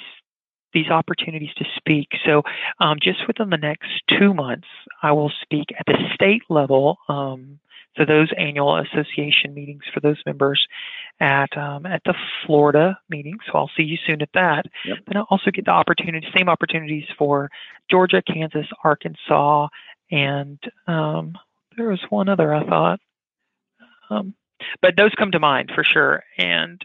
these 0.72 0.88
opportunities 0.88 1.54
to 1.56 1.64
speak. 1.76 2.08
So, 2.24 2.42
um, 2.80 2.98
just 3.00 3.26
within 3.26 3.50
the 3.50 3.56
next 3.56 3.88
two 4.18 4.34
months, 4.34 4.68
I 5.02 5.12
will 5.12 5.32
speak 5.42 5.68
at 5.78 5.86
the 5.86 5.98
state 6.14 6.42
level 6.48 6.98
um, 7.08 7.58
so 7.98 8.04
those 8.04 8.30
annual 8.38 8.76
association 8.76 9.52
meetings 9.54 9.82
for 9.92 10.00
those 10.00 10.22
members 10.24 10.64
at 11.20 11.56
um, 11.58 11.84
at 11.84 12.00
the 12.04 12.14
Florida 12.46 12.96
meeting. 13.10 13.38
So 13.46 13.58
I'll 13.58 13.70
see 13.76 13.82
you 13.82 13.98
soon 14.06 14.22
at 14.22 14.28
that. 14.34 14.66
Yep. 14.84 14.98
Then 15.06 15.16
I'll 15.16 15.26
also 15.30 15.50
get 15.50 15.64
the 15.64 15.72
opportunity, 15.72 16.26
same 16.36 16.48
opportunities 16.48 17.04
for 17.18 17.50
Georgia, 17.90 18.22
Kansas, 18.22 18.66
Arkansas, 18.84 19.68
and 20.10 20.58
um, 20.86 21.36
there 21.76 21.88
was 21.88 22.00
one 22.08 22.28
other 22.28 22.54
I 22.54 22.64
thought. 22.64 23.00
Um, 24.10 24.34
but 24.80 24.96
those 24.96 25.14
come 25.18 25.32
to 25.32 25.40
mind 25.40 25.72
for 25.74 25.84
sure, 25.84 26.22
and 26.36 26.80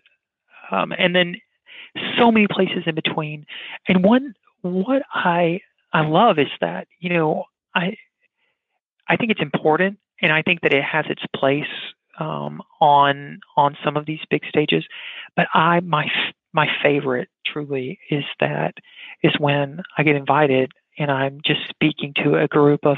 um, 0.71 0.93
and 0.97 1.15
then 1.15 1.35
so 2.17 2.31
many 2.31 2.47
places 2.47 2.83
in 2.85 2.95
between. 2.95 3.45
And 3.87 4.03
one 4.03 4.33
what 4.61 5.03
I 5.13 5.61
I 5.91 6.05
love 6.05 6.39
is 6.39 6.47
that 6.61 6.87
you 6.99 7.09
know 7.09 7.45
I 7.75 7.97
I 9.07 9.17
think 9.17 9.31
it's 9.31 9.41
important 9.41 9.99
and 10.21 10.31
I 10.31 10.41
think 10.41 10.61
that 10.61 10.73
it 10.73 10.83
has 10.83 11.05
its 11.09 11.23
place 11.35 11.65
um, 12.19 12.61
on 12.79 13.39
on 13.57 13.77
some 13.83 13.97
of 13.97 14.05
these 14.05 14.19
big 14.29 14.43
stages. 14.47 14.85
But 15.35 15.47
I 15.53 15.79
my 15.81 16.07
my 16.53 16.67
favorite 16.81 17.29
truly 17.45 17.99
is 18.09 18.23
that 18.39 18.75
is 19.23 19.33
when 19.39 19.81
I 19.97 20.03
get 20.03 20.15
invited 20.15 20.71
and 20.97 21.11
I'm 21.11 21.41
just 21.45 21.61
speaking 21.69 22.13
to 22.23 22.35
a 22.35 22.47
group 22.47 22.85
of 22.85 22.97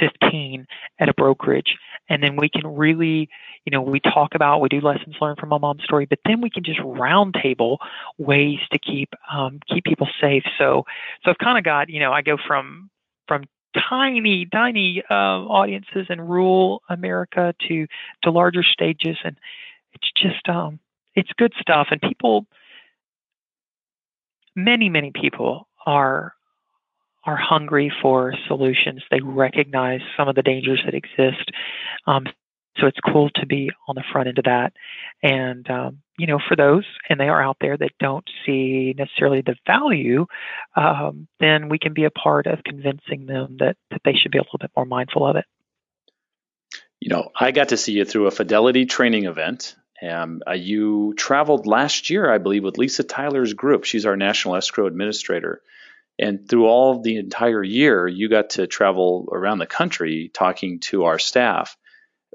15 0.00 0.66
at 0.98 1.08
a 1.08 1.14
brokerage. 1.14 1.76
And 2.08 2.22
then 2.22 2.36
we 2.36 2.48
can 2.48 2.66
really, 2.66 3.28
you 3.64 3.70
know, 3.70 3.82
we 3.82 4.00
talk 4.00 4.34
about, 4.34 4.60
we 4.60 4.68
do 4.68 4.80
lessons 4.80 5.16
learned 5.20 5.38
from 5.38 5.48
my 5.48 5.58
mom's 5.58 5.84
story, 5.84 6.06
but 6.06 6.18
then 6.24 6.40
we 6.40 6.50
can 6.50 6.64
just 6.64 6.80
roundtable 6.80 7.78
ways 8.18 8.58
to 8.72 8.78
keep 8.78 9.10
um, 9.32 9.60
keep 9.68 9.84
people 9.84 10.08
safe. 10.20 10.44
So, 10.58 10.84
so 11.24 11.30
I've 11.30 11.38
kind 11.38 11.58
of 11.58 11.64
got, 11.64 11.88
you 11.88 12.00
know, 12.00 12.12
I 12.12 12.22
go 12.22 12.36
from 12.46 12.90
from 13.26 13.44
tiny, 13.88 14.46
tiny 14.46 15.02
uh, 15.10 15.14
audiences 15.14 16.06
in 16.08 16.20
rural 16.20 16.82
America 16.88 17.54
to 17.68 17.86
to 18.22 18.30
larger 18.30 18.62
stages, 18.62 19.16
and 19.24 19.36
it's 19.92 20.10
just 20.16 20.48
um, 20.48 20.78
it's 21.14 21.30
good 21.36 21.52
stuff, 21.60 21.88
and 21.90 22.00
people, 22.00 22.46
many 24.54 24.88
many 24.88 25.10
people 25.10 25.68
are 25.86 26.35
are 27.26 27.36
hungry 27.36 27.92
for 28.00 28.32
solutions. 28.46 29.02
They 29.10 29.20
recognize 29.20 30.00
some 30.16 30.28
of 30.28 30.36
the 30.36 30.42
dangers 30.42 30.80
that 30.84 30.94
exist. 30.94 31.50
Um, 32.06 32.24
so 32.78 32.86
it's 32.86 32.98
cool 33.00 33.30
to 33.36 33.46
be 33.46 33.70
on 33.88 33.94
the 33.94 34.04
front 34.12 34.28
end 34.28 34.38
of 34.38 34.44
that. 34.44 34.72
And, 35.22 35.68
um, 35.70 35.98
you 36.18 36.26
know, 36.26 36.38
for 36.46 36.56
those, 36.56 36.84
and 37.08 37.18
they 37.18 37.28
are 37.28 37.42
out 37.42 37.56
there 37.60 37.76
that 37.76 37.90
don't 37.98 38.28
see 38.44 38.94
necessarily 38.96 39.40
the 39.40 39.56
value, 39.66 40.26
um, 40.76 41.26
then 41.40 41.68
we 41.68 41.78
can 41.78 41.94
be 41.94 42.04
a 42.04 42.10
part 42.10 42.46
of 42.46 42.62
convincing 42.64 43.26
them 43.26 43.56
that, 43.58 43.76
that 43.90 44.02
they 44.04 44.12
should 44.14 44.30
be 44.30 44.38
a 44.38 44.42
little 44.42 44.58
bit 44.58 44.70
more 44.76 44.86
mindful 44.86 45.26
of 45.26 45.36
it. 45.36 45.46
You 47.00 47.10
know, 47.10 47.30
I 47.38 47.50
got 47.50 47.70
to 47.70 47.76
see 47.76 47.92
you 47.92 48.04
through 48.04 48.26
a 48.26 48.30
Fidelity 48.30 48.86
training 48.86 49.24
event. 49.24 49.74
Um, 50.02 50.42
uh, 50.46 50.52
you 50.52 51.14
traveled 51.16 51.66
last 51.66 52.10
year, 52.10 52.30
I 52.30 52.38
believe, 52.38 52.64
with 52.64 52.78
Lisa 52.78 53.04
Tyler's 53.04 53.54
group. 53.54 53.84
She's 53.84 54.06
our 54.06 54.16
National 54.16 54.56
Escrow 54.56 54.86
Administrator. 54.86 55.62
And 56.18 56.48
through 56.48 56.66
all 56.66 57.02
the 57.02 57.16
entire 57.16 57.62
year, 57.62 58.08
you 58.08 58.28
got 58.28 58.50
to 58.50 58.66
travel 58.66 59.28
around 59.30 59.58
the 59.58 59.66
country 59.66 60.30
talking 60.32 60.80
to 60.80 61.04
our 61.04 61.18
staff 61.18 61.76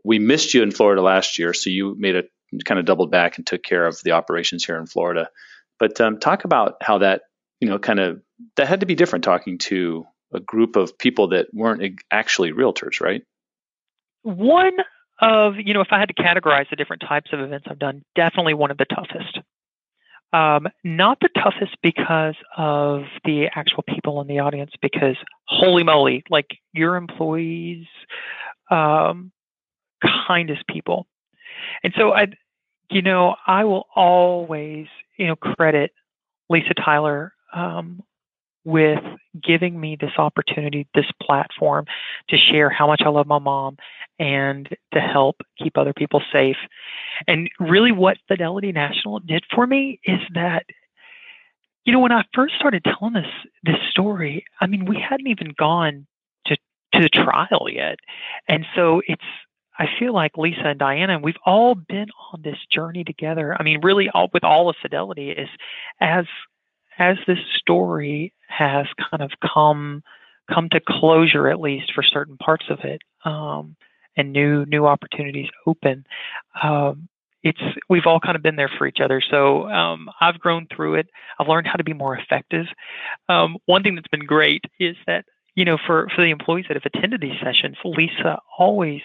we 0.04 0.20
missed 0.20 0.54
you 0.54 0.64
in 0.64 0.72
Florida 0.72 1.02
last 1.02 1.40
year, 1.40 1.54
so 1.54 1.70
you 1.70 1.96
made 1.98 2.16
a 2.16 2.24
kind 2.66 2.80
of 2.80 2.86
doubled 2.86 3.12
back 3.12 3.38
and 3.38 3.46
took 3.46 3.64
care 3.64 3.86
of 3.86 4.00
the 4.04 4.12
operations 4.12 4.66
here 4.66 4.78
in 4.78 4.86
Florida. 4.86 5.30
But 5.80 6.00
um, 6.02 6.20
talk 6.20 6.44
about 6.44 6.76
how 6.82 7.00
that, 7.00 7.22
you 7.60 7.70
know, 7.70 7.80
kind 7.80 8.00
of 8.00 8.22
that 8.56 8.68
had 8.68 8.82
to 8.82 8.86
be 8.86 8.96
different 8.96 9.24
talking 9.24 9.58
to 9.60 10.06
a 10.34 10.40
group 10.40 10.76
of 10.76 10.98
people 10.98 11.30
that 11.30 11.48
weren't 11.54 12.02
actually 12.10 12.52
realtors, 12.52 13.02
right? 13.02 13.24
One 14.24 14.74
of, 15.20 15.56
you 15.58 15.74
know, 15.74 15.82
if 15.82 15.90
I 15.92 16.00
had 16.00 16.10
to 16.10 16.14
categorize 16.14 16.70
the 16.70 16.76
different 16.76 17.04
types 17.08 17.32
of 17.34 17.40
events 17.40 17.68
I've 17.70 17.80
done, 17.80 18.04
definitely 18.16 18.54
one 18.54 18.72
of 18.72 18.78
the 18.78 18.86
toughest. 18.86 19.40
Um, 20.34 20.70
not 20.84 21.20
the 21.20 21.30
toughest 21.36 21.76
because 21.84 22.36
of 22.56 23.04
the 23.26 23.50
actual 23.54 23.84
people 23.84 24.22
in 24.22 24.28
the 24.28 24.40
audience, 24.40 24.72
because 24.82 25.18
holy 25.46 25.84
moly, 25.84 26.24
like 26.30 26.48
your 26.74 26.96
employees, 26.96 27.86
um, 28.70 29.32
kindest 30.28 30.66
people. 30.68 31.06
And 31.84 31.94
so 31.98 32.14
I, 32.14 32.28
you 32.90 33.02
know, 33.02 33.36
I 33.46 33.66
will 33.66 33.88
always, 33.96 34.88
you 35.18 35.28
know, 35.28 35.36
credit 35.36 35.92
Lisa 36.50 36.74
Tyler 36.74 37.34
um, 37.54 38.02
with 38.64 39.04
giving 39.42 39.80
me 39.80 39.98
this 40.00 40.12
opportunity, 40.18 40.88
this 40.94 41.10
platform 41.22 41.86
to 42.30 42.38
share 42.38 42.70
how 42.70 42.88
much 42.88 43.02
I 43.04 43.10
love 43.10 43.28
my 43.28 43.40
mom 43.40 43.78
and 44.22 44.70
to 44.94 45.00
help 45.00 45.42
keep 45.58 45.78
other 45.80 45.94
people 45.94 46.22
safe. 46.32 46.58
And 47.28 47.50
really, 47.60 47.92
what 47.92 48.18
Fidelity 48.28 48.72
National 48.72 49.20
did 49.20 49.44
for 49.54 49.66
me 49.66 50.00
is 50.06 50.20
that, 50.36 50.66
you 51.86 51.92
know, 51.92 52.00
when 52.00 52.12
I 52.12 52.24
first 52.36 52.54
started 52.56 52.84
telling 52.84 53.16
this 53.16 53.26
this 53.64 53.82
story, 53.90 54.46
I 54.62 54.68
mean, 54.68 54.86
we 54.86 54.98
hadn't 54.98 55.28
even 55.28 55.56
gone 55.58 56.06
to 56.46 56.56
to 56.94 57.02
the 57.02 57.10
trial 57.10 57.68
yet, 57.68 57.98
and 58.48 58.64
so 58.76 59.02
it's 59.08 59.24
I 59.80 59.88
feel 59.98 60.14
like 60.14 60.38
Lisa 60.38 60.68
and 60.68 60.80
Diana, 60.80 61.16
and 61.16 61.24
we've 61.24 61.42
all 61.44 61.74
been 61.74 62.10
on 62.32 62.44
this 62.44 62.58
journey 62.72 63.04
together. 63.04 63.56
I 63.60 63.64
mean, 63.64 63.82
really, 63.82 64.10
all, 64.14 64.30
with 64.32 64.44
all 64.44 64.70
of 64.70 64.76
Fidelity, 64.80 65.32
is 65.32 65.50
as 66.00 66.26
as 67.00 67.18
this 67.26 67.40
story 67.58 68.34
has 68.48 68.86
kind 69.10 69.24
of 69.24 69.32
come 69.44 70.04
come 70.54 70.70
to 70.70 70.80
closure, 70.80 71.48
at 71.48 71.60
least 71.60 71.92
for 71.96 72.04
certain 72.04 72.38
parts 72.38 72.66
of 72.70 72.82
it, 72.82 73.02
um, 73.26 73.76
and 74.18 74.32
new 74.32 74.66
new 74.66 74.86
opportunities 74.86 75.50
open. 75.66 76.06
Um, 76.62 77.08
it's 77.44 77.62
we've 77.90 78.06
all 78.06 78.20
kind 78.20 78.36
of 78.36 78.44
been 78.44 78.56
there 78.56 78.72
for 78.78 78.86
each 78.86 79.00
other. 79.04 79.22
So 79.22 79.68
um, 79.70 80.10
I've 80.20 80.40
grown 80.40 80.68
through 80.74 80.96
it. 80.96 81.08
I've 81.40 81.48
learned 81.48 81.68
how 81.68 81.76
to 81.76 81.84
be 81.84 81.94
more 81.94 82.16
effective. 82.18 82.66
Um, 83.30 83.58
one 83.66 83.84
thing 83.84 83.96
that's 83.96 84.08
been 84.08 84.26
great 84.26 84.64
is 84.80 84.96
that 85.08 85.26
you 85.56 85.66
know 85.66 85.78
for 85.86 86.08
for 86.16 86.22
the 86.22 86.30
employees 86.30 86.66
that 86.68 86.76
have 86.76 86.92
attended 86.94 87.22
these 87.22 87.40
sessions, 87.44 87.78
Lisa 87.84 88.40
always 88.58 89.02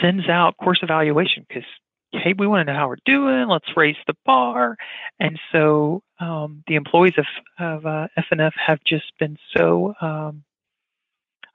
sends 0.00 0.28
out 0.28 0.56
course 0.58 0.80
evaluation 0.82 1.44
because 1.48 1.64
hey, 2.12 2.34
we 2.38 2.46
want 2.46 2.66
to 2.66 2.72
know 2.72 2.78
how 2.78 2.88
we're 2.88 2.96
doing. 3.04 3.48
Let's 3.48 3.76
raise 3.76 3.96
the 4.06 4.14
bar. 4.24 4.76
And 5.20 5.38
so 5.52 6.02
um, 6.20 6.62
the 6.66 6.76
employees 6.76 7.14
of, 7.18 7.26
of 7.58 7.86
uh, 7.86 8.08
FNF 8.18 8.52
have 8.54 8.78
just 8.86 9.12
been 9.18 9.36
so. 9.56 9.94
Um, 10.00 10.44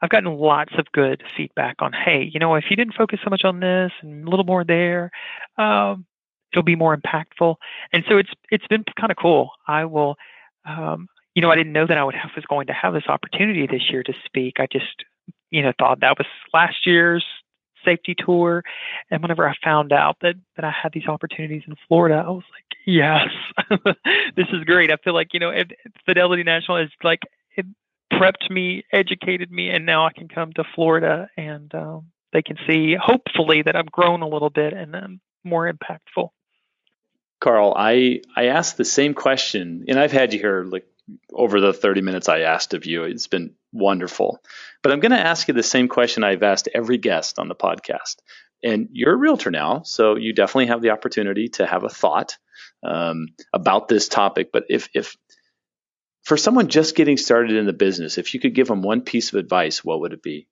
I've 0.01 0.09
gotten 0.09 0.33
lots 0.35 0.73
of 0.77 0.91
good 0.91 1.23
feedback 1.37 1.77
on, 1.79 1.93
hey, 1.93 2.29
you 2.33 2.39
know, 2.39 2.55
if 2.55 2.65
you 2.69 2.75
didn't 2.75 2.95
focus 2.95 3.19
so 3.23 3.29
much 3.29 3.43
on 3.43 3.59
this 3.59 3.91
and 4.01 4.25
a 4.25 4.29
little 4.29 4.45
more 4.45 4.63
there, 4.63 5.11
um, 5.57 6.05
it'll 6.51 6.63
be 6.63 6.75
more 6.75 6.95
impactful. 6.97 7.55
And 7.93 8.03
so 8.09 8.17
it's 8.17 8.31
it's 8.49 8.67
been 8.67 8.83
kind 8.99 9.11
of 9.11 9.17
cool. 9.17 9.51
I 9.67 9.85
will, 9.85 10.15
um, 10.65 11.07
you 11.35 11.41
know, 11.41 11.51
I 11.51 11.55
didn't 11.55 11.73
know 11.73 11.87
that 11.87 11.97
I 11.97 12.03
would 12.03 12.15
have 12.15 12.31
was 12.35 12.45
going 12.45 12.67
to 12.67 12.73
have 12.73 12.93
this 12.93 13.07
opportunity 13.07 13.67
this 13.67 13.89
year 13.89 14.03
to 14.03 14.13
speak. 14.25 14.59
I 14.59 14.67
just, 14.71 15.05
you 15.49 15.61
know, 15.61 15.71
thought 15.77 16.01
that 16.01 16.17
was 16.17 16.27
last 16.53 16.85
year's 16.85 17.25
safety 17.85 18.15
tour. 18.17 18.63
And 19.09 19.21
whenever 19.21 19.47
I 19.47 19.55
found 19.63 19.91
out 19.91 20.17
that, 20.21 20.35
that 20.55 20.65
I 20.65 20.71
had 20.71 20.91
these 20.93 21.07
opportunities 21.07 21.63
in 21.67 21.75
Florida, 21.87 22.23
I 22.25 22.29
was 22.29 22.43
like, 22.53 22.77
yes, 22.85 23.29
this 24.35 24.47
is 24.53 24.63
great. 24.65 24.91
I 24.91 24.97
feel 24.97 25.13
like, 25.13 25.33
you 25.33 25.39
know, 25.39 25.51
Fidelity 26.05 26.43
National 26.43 26.77
is 26.77 26.89
like, 27.03 27.21
prepped 28.11 28.49
me, 28.49 28.83
educated 28.91 29.51
me, 29.51 29.69
and 29.69 29.85
now 29.85 30.05
I 30.05 30.13
can 30.13 30.27
come 30.27 30.51
to 30.53 30.63
Florida 30.75 31.29
and 31.37 31.73
um, 31.73 32.07
they 32.33 32.41
can 32.41 32.57
see, 32.67 32.95
hopefully, 32.95 33.63
that 33.63 33.75
I've 33.75 33.91
grown 33.91 34.21
a 34.21 34.27
little 34.27 34.49
bit 34.49 34.73
and 34.73 34.95
I'm 34.95 35.21
more 35.43 35.71
impactful. 35.71 36.29
Carl, 37.39 37.73
I, 37.75 38.21
I 38.35 38.45
asked 38.45 38.77
the 38.77 38.85
same 38.85 39.15
question, 39.15 39.85
and 39.87 39.99
I've 39.99 40.11
had 40.11 40.31
you 40.33 40.39
here 40.39 40.63
like 40.63 40.85
over 41.33 41.59
the 41.59 41.73
30 41.73 42.01
minutes 42.01 42.29
I 42.29 42.41
asked 42.41 42.73
of 42.73 42.85
you. 42.85 43.03
It's 43.03 43.27
been 43.27 43.55
wonderful. 43.73 44.39
But 44.83 44.91
I'm 44.91 44.99
going 44.99 45.11
to 45.11 45.19
ask 45.19 45.47
you 45.47 45.53
the 45.53 45.63
same 45.63 45.87
question 45.87 46.23
I've 46.23 46.43
asked 46.43 46.69
every 46.73 46.97
guest 46.97 47.39
on 47.39 47.47
the 47.47 47.55
podcast. 47.55 48.17
And 48.63 48.89
you're 48.91 49.13
a 49.13 49.17
realtor 49.17 49.49
now, 49.49 49.81
so 49.83 50.15
you 50.15 50.33
definitely 50.33 50.67
have 50.67 50.83
the 50.83 50.91
opportunity 50.91 51.49
to 51.49 51.65
have 51.65 51.83
a 51.83 51.89
thought 51.89 52.37
um, 52.83 53.29
about 53.51 53.87
this 53.87 54.07
topic. 54.07 54.51
But 54.53 54.65
if, 54.69 54.89
if 54.93 55.17
for 56.21 56.37
someone 56.37 56.67
just 56.67 56.95
getting 56.95 57.17
started 57.17 57.55
in 57.55 57.65
the 57.65 57.73
business, 57.73 58.17
if 58.17 58.33
you 58.33 58.39
could 58.39 58.55
give 58.55 58.67
them 58.67 58.81
one 58.81 59.01
piece 59.01 59.33
of 59.33 59.39
advice, 59.39 59.83
what 59.83 60.01
would 60.01 60.13
it 60.13 60.23
be? 60.23 60.47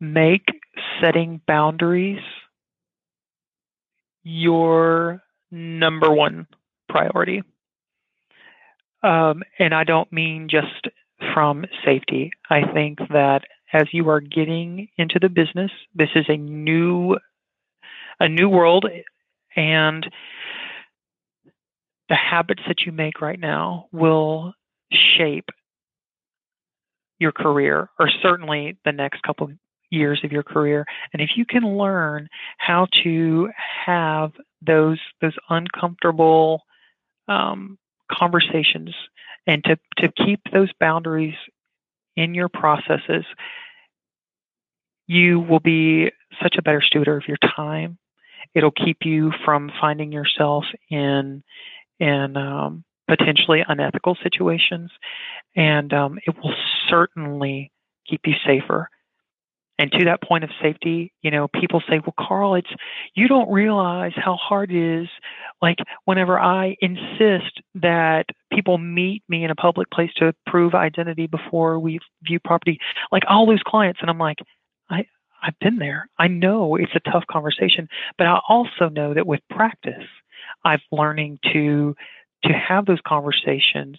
Make 0.00 0.46
setting 1.00 1.40
boundaries 1.46 2.22
your 4.24 5.22
number 5.50 6.10
one 6.10 6.46
priority. 6.88 7.42
Um, 9.02 9.42
and 9.58 9.74
I 9.74 9.84
don't 9.84 10.12
mean 10.12 10.48
just 10.48 10.88
from 11.34 11.64
safety. 11.84 12.30
I 12.48 12.62
think 12.72 12.98
that 13.10 13.42
as 13.72 13.84
you 13.92 14.08
are 14.10 14.20
getting 14.20 14.88
into 14.96 15.18
the 15.20 15.28
business, 15.28 15.70
this 15.94 16.10
is 16.14 16.26
a 16.28 16.36
new 16.36 17.16
a 18.20 18.28
new 18.28 18.48
world 18.48 18.86
and 19.56 20.06
the 22.08 22.14
habits 22.14 22.62
that 22.66 22.80
you 22.84 22.92
make 22.92 23.20
right 23.20 23.38
now 23.38 23.86
will 23.92 24.52
shape 24.92 25.48
your 27.18 27.32
career 27.32 27.88
or 27.98 28.10
certainly 28.22 28.76
the 28.84 28.92
next 28.92 29.22
couple 29.22 29.48
years 29.90 30.20
of 30.24 30.32
your 30.32 30.42
career 30.42 30.84
and 31.12 31.22
if 31.22 31.30
you 31.36 31.44
can 31.44 31.76
learn 31.78 32.28
how 32.58 32.86
to 33.02 33.48
have 33.86 34.32
those 34.60 34.98
those 35.20 35.36
uncomfortable 35.50 36.62
um, 37.28 37.78
conversations 38.10 38.94
and 39.46 39.64
to, 39.64 39.76
to 39.98 40.12
keep 40.24 40.40
those 40.52 40.70
boundaries 40.78 41.34
in 42.16 42.34
your 42.34 42.48
processes, 42.48 43.24
you 45.06 45.40
will 45.40 45.60
be 45.60 46.10
such 46.42 46.56
a 46.58 46.62
better 46.62 46.82
steward 46.82 47.08
of 47.08 47.26
your 47.26 47.38
time. 47.56 47.98
It'll 48.54 48.70
keep 48.70 48.98
you 49.04 49.32
from 49.44 49.70
finding 49.80 50.12
yourself 50.12 50.64
in 50.90 51.42
in 52.02 52.36
um, 52.36 52.84
potentially 53.08 53.64
unethical 53.66 54.16
situations, 54.22 54.90
and 55.56 55.92
um, 55.92 56.18
it 56.26 56.34
will 56.42 56.54
certainly 56.88 57.70
keep 58.08 58.20
you 58.26 58.34
safer 58.46 58.88
and 59.82 59.90
to 59.92 60.04
that 60.04 60.22
point 60.22 60.44
of 60.44 60.50
safety, 60.62 61.12
you 61.22 61.30
know, 61.32 61.48
people 61.48 61.82
say, 61.88 61.98
well, 61.98 62.14
Carl, 62.16 62.54
it's, 62.54 62.70
you 63.14 63.26
don't 63.26 63.50
realize 63.50 64.12
how 64.14 64.36
hard 64.36 64.70
it 64.70 65.02
is. 65.02 65.08
Like 65.60 65.78
whenever 66.04 66.38
I 66.38 66.76
insist 66.80 67.60
that 67.74 68.26
people 68.52 68.78
meet 68.78 69.22
me 69.28 69.44
in 69.44 69.50
a 69.50 69.56
public 69.56 69.90
place 69.90 70.12
to 70.18 70.34
prove 70.46 70.74
identity 70.74 71.26
before 71.26 71.80
we 71.80 71.98
view 72.22 72.38
property, 72.38 72.78
like 73.10 73.24
I'll 73.26 73.48
lose 73.48 73.62
clients. 73.66 74.00
And 74.00 74.08
I'm 74.10 74.18
like, 74.18 74.38
I, 74.90 75.06
I've 75.42 75.58
been 75.58 75.78
there. 75.78 76.08
I 76.16 76.28
know 76.28 76.76
it's 76.76 76.94
a 76.94 77.10
tough 77.10 77.24
conversation, 77.28 77.88
but 78.18 78.26
I 78.28 78.38
also 78.48 78.88
know 78.88 79.14
that 79.14 79.26
with 79.26 79.40
practice, 79.50 80.06
I've 80.64 80.80
learning 80.90 81.38
to, 81.52 81.94
to 82.44 82.52
have 82.52 82.86
those 82.86 83.00
conversations 83.06 83.98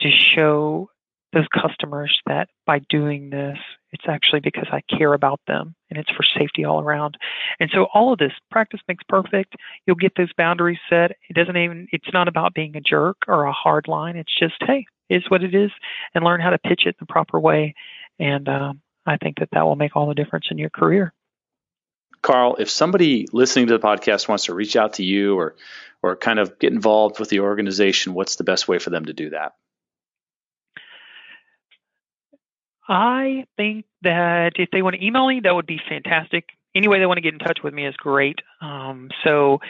to 0.00 0.10
show 0.10 0.90
those 1.32 1.46
customers 1.48 2.20
that 2.26 2.48
by 2.66 2.80
doing 2.88 3.30
this, 3.30 3.58
It's 3.92 4.04
actually 4.08 4.40
because 4.40 4.68
I 4.70 4.82
care 4.82 5.14
about 5.14 5.40
them 5.46 5.74
and 5.90 5.98
it's 5.98 6.10
for 6.10 6.22
safety 6.22 6.64
all 6.64 6.80
around. 6.80 7.16
And 7.58 7.70
so 7.72 7.88
all 7.92 8.12
of 8.12 8.18
this 8.18 8.32
practice 8.50 8.80
makes 8.86 9.04
perfect. 9.08 9.56
You'll 9.86 9.96
get 9.96 10.12
those 10.16 10.32
boundaries 10.36 10.78
set. 10.88 11.12
It 11.28 11.34
doesn't 11.34 11.56
even, 11.56 11.88
it's 11.92 12.12
not 12.12 12.28
about 12.28 12.54
being 12.54 12.76
a 12.76 12.80
jerk 12.80 13.16
or 13.26 13.44
a 13.44 13.52
hard 13.52 13.88
line. 13.88 14.16
It's 14.16 14.36
just, 14.38 14.54
hey, 14.60 14.86
is 15.08 15.28
what 15.28 15.42
it 15.42 15.54
is 15.54 15.70
and 16.14 16.24
learn 16.24 16.40
how 16.40 16.50
to 16.50 16.58
pitch 16.58 16.86
it 16.86 16.96
the 17.00 17.06
proper 17.06 17.40
way. 17.40 17.74
And 18.18 18.48
um, 18.48 18.80
I 19.06 19.16
think 19.16 19.38
that 19.40 19.48
that 19.52 19.64
will 19.64 19.76
make 19.76 19.96
all 19.96 20.06
the 20.06 20.14
difference 20.14 20.46
in 20.50 20.58
your 20.58 20.70
career. 20.70 21.12
Carl, 22.22 22.56
if 22.58 22.70
somebody 22.70 23.26
listening 23.32 23.68
to 23.68 23.78
the 23.78 23.84
podcast 23.84 24.28
wants 24.28 24.44
to 24.44 24.54
reach 24.54 24.76
out 24.76 24.94
to 24.94 25.04
you 25.04 25.38
or 25.38 25.56
or 26.02 26.16
kind 26.16 26.38
of 26.38 26.58
get 26.58 26.72
involved 26.72 27.20
with 27.20 27.28
the 27.28 27.40
organization, 27.40 28.14
what's 28.14 28.36
the 28.36 28.44
best 28.44 28.66
way 28.66 28.78
for 28.78 28.88
them 28.90 29.04
to 29.04 29.12
do 29.12 29.28
that? 29.30 29.52
I 32.88 33.44
think 33.56 33.84
that 34.02 34.52
if 34.56 34.70
they 34.72 34.82
want 34.82 34.96
to 34.96 35.04
email 35.04 35.28
me, 35.28 35.40
that 35.40 35.54
would 35.54 35.66
be 35.66 35.80
fantastic. 35.88 36.46
Any 36.74 36.88
way 36.88 36.98
they 36.98 37.06
want 37.06 37.18
to 37.18 37.22
get 37.22 37.34
in 37.34 37.38
touch 37.38 37.58
with 37.62 37.72
me 37.74 37.86
is 37.86 37.94
great. 37.96 38.38
Um, 38.60 39.10
so 39.24 39.60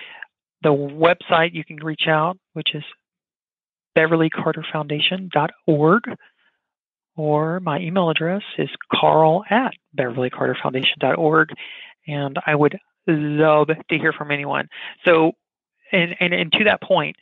the 0.63 0.71
website 0.71 1.53
you 1.53 1.65
can 1.65 1.77
reach 1.79 2.07
out, 2.09 2.39
which 2.53 2.75
is 2.75 2.85
beverlycarterfoundation.org, 3.97 6.03
or 7.17 7.59
my 7.61 7.81
email 7.81 8.09
address 8.09 8.43
is 8.57 8.71
carl 8.93 9.43
at 9.51 9.73
beverlycarterfoundation.org, 9.99 11.49
and 12.07 12.39
I 12.47 12.55
would 12.55 12.79
love 13.07 13.69
to 13.69 13.99
hear 13.99 14.13
from 14.13 14.31
anyone. 14.31 14.69
So, 15.05 15.33
and, 15.93 16.15
and, 16.21 16.33
and 16.33 16.53
to 16.53 16.65
that 16.65 16.83
point, 16.83 17.17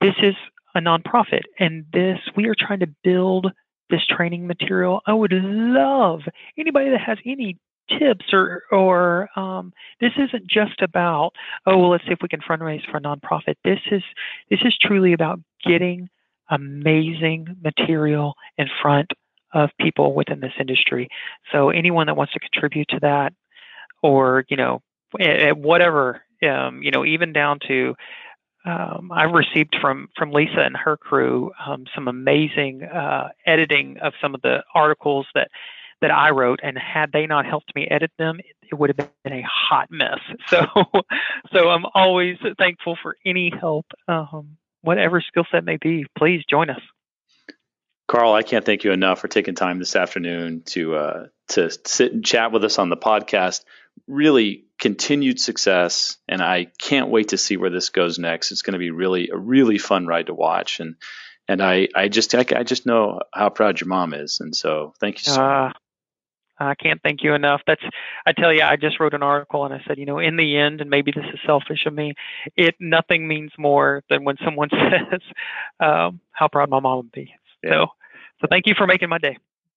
this 0.00 0.14
is 0.22 0.34
a 0.74 0.80
nonprofit, 0.80 1.42
and 1.58 1.84
this 1.92 2.18
we 2.36 2.46
are 2.46 2.54
trying 2.58 2.80
to 2.80 2.88
build 3.04 3.48
this 3.90 4.06
training 4.06 4.46
material. 4.46 5.00
I 5.06 5.12
would 5.12 5.32
love 5.32 6.20
anybody 6.56 6.90
that 6.90 7.00
has 7.00 7.18
any 7.26 7.58
tips 7.98 8.26
or 8.32 8.62
or 8.70 9.28
um, 9.36 9.72
this 10.00 10.12
isn't 10.16 10.46
just 10.46 10.80
about 10.80 11.32
oh 11.66 11.76
well 11.76 11.90
let's 11.90 12.04
see 12.04 12.12
if 12.12 12.20
we 12.22 12.28
can 12.28 12.40
fundraise 12.40 12.88
for 12.90 12.98
a 12.98 13.00
nonprofit. 13.00 13.56
This 13.64 13.80
is 13.90 14.02
this 14.48 14.60
is 14.64 14.76
truly 14.80 15.12
about 15.12 15.40
getting 15.64 16.08
amazing 16.50 17.56
material 17.62 18.34
in 18.58 18.68
front 18.80 19.10
of 19.52 19.70
people 19.80 20.14
within 20.14 20.40
this 20.40 20.52
industry. 20.58 21.08
So 21.52 21.70
anyone 21.70 22.06
that 22.06 22.16
wants 22.16 22.32
to 22.34 22.40
contribute 22.40 22.88
to 22.90 23.00
that, 23.00 23.32
or 24.02 24.44
you 24.48 24.56
know, 24.56 24.82
at 25.18 25.56
whatever, 25.56 26.22
um, 26.48 26.82
you 26.82 26.90
know, 26.90 27.04
even 27.04 27.32
down 27.32 27.58
to 27.68 27.94
um, 28.64 29.10
I've 29.12 29.32
received 29.32 29.76
from 29.80 30.08
from 30.16 30.32
Lisa 30.32 30.60
and 30.60 30.76
her 30.76 30.96
crew 30.96 31.52
um, 31.64 31.86
some 31.94 32.08
amazing 32.08 32.82
uh, 32.82 33.28
editing 33.46 33.98
of 33.98 34.12
some 34.20 34.34
of 34.34 34.42
the 34.42 34.62
articles 34.74 35.26
that 35.34 35.48
that 36.00 36.10
I 36.10 36.30
wrote, 36.30 36.60
and 36.62 36.78
had 36.78 37.12
they 37.12 37.26
not 37.26 37.46
helped 37.46 37.74
me 37.74 37.86
edit 37.90 38.10
them, 38.18 38.38
it, 38.40 38.56
it 38.70 38.74
would 38.74 38.90
have 38.90 38.96
been 38.96 39.32
a 39.32 39.44
hot 39.46 39.90
mess. 39.90 40.18
So, 40.48 40.66
so 41.52 41.68
I'm 41.68 41.84
always 41.94 42.38
thankful 42.58 42.96
for 43.00 43.16
any 43.24 43.52
help, 43.60 43.86
um, 44.08 44.56
whatever 44.82 45.20
skill 45.20 45.44
set 45.50 45.64
may 45.64 45.76
be. 45.76 46.06
Please 46.18 46.42
join 46.48 46.70
us. 46.70 46.80
Carl, 48.08 48.32
I 48.32 48.42
can't 48.42 48.64
thank 48.64 48.82
you 48.82 48.90
enough 48.90 49.20
for 49.20 49.28
taking 49.28 49.54
time 49.54 49.78
this 49.78 49.94
afternoon 49.94 50.62
to 50.66 50.96
uh, 50.96 51.26
to 51.48 51.70
sit 51.84 52.12
and 52.12 52.24
chat 52.24 52.50
with 52.50 52.64
us 52.64 52.78
on 52.78 52.88
the 52.88 52.96
podcast. 52.96 53.64
Really 54.06 54.64
continued 54.80 55.40
success, 55.40 56.16
and 56.28 56.42
I 56.42 56.66
can't 56.80 57.10
wait 57.10 57.28
to 57.28 57.38
see 57.38 57.56
where 57.56 57.70
this 57.70 57.90
goes 57.90 58.18
next. 58.18 58.50
It's 58.50 58.62
going 58.62 58.72
to 58.72 58.78
be 58.78 58.90
really 58.90 59.30
a 59.32 59.36
really 59.36 59.78
fun 59.78 60.06
ride 60.06 60.26
to 60.26 60.34
watch, 60.34 60.80
and 60.80 60.96
and 61.46 61.62
I 61.62 61.88
I 61.94 62.08
just 62.08 62.34
I, 62.34 62.44
I 62.56 62.62
just 62.64 62.86
know 62.86 63.20
how 63.32 63.50
proud 63.50 63.80
your 63.80 63.88
mom 63.88 64.14
is, 64.14 64.40
and 64.40 64.54
so 64.54 64.94
thank 65.00 65.24
you 65.24 65.32
so 65.32 65.42
uh, 65.42 65.68
much. 65.68 65.76
I 66.60 66.74
can't 66.74 67.00
thank 67.02 67.22
you 67.22 67.34
enough. 67.34 67.62
That's 67.66 67.82
I 68.26 68.32
tell 68.32 68.52
you, 68.52 68.62
I 68.62 68.76
just 68.76 69.00
wrote 69.00 69.14
an 69.14 69.22
article 69.22 69.64
and 69.64 69.72
I 69.72 69.80
said, 69.86 69.98
you 69.98 70.04
know, 70.04 70.18
in 70.18 70.36
the 70.36 70.58
end, 70.58 70.80
and 70.80 70.90
maybe 70.90 71.10
this 71.10 71.24
is 71.32 71.40
selfish 71.46 71.86
of 71.86 71.94
me, 71.94 72.12
it 72.56 72.74
nothing 72.78 73.26
means 73.26 73.50
more 73.58 74.02
than 74.10 74.24
when 74.24 74.36
someone 74.44 74.68
says 74.70 75.20
um, 75.80 76.20
how 76.32 76.48
proud 76.48 76.68
my 76.68 76.80
mom 76.80 76.98
would 76.98 77.12
be. 77.12 77.32
Yeah. 77.62 77.70
So, 77.70 77.86
so 78.42 78.46
thank 78.50 78.66
you 78.66 78.74
for 78.76 78.86
making 78.86 79.08
my 79.08 79.18
day. 79.18 79.38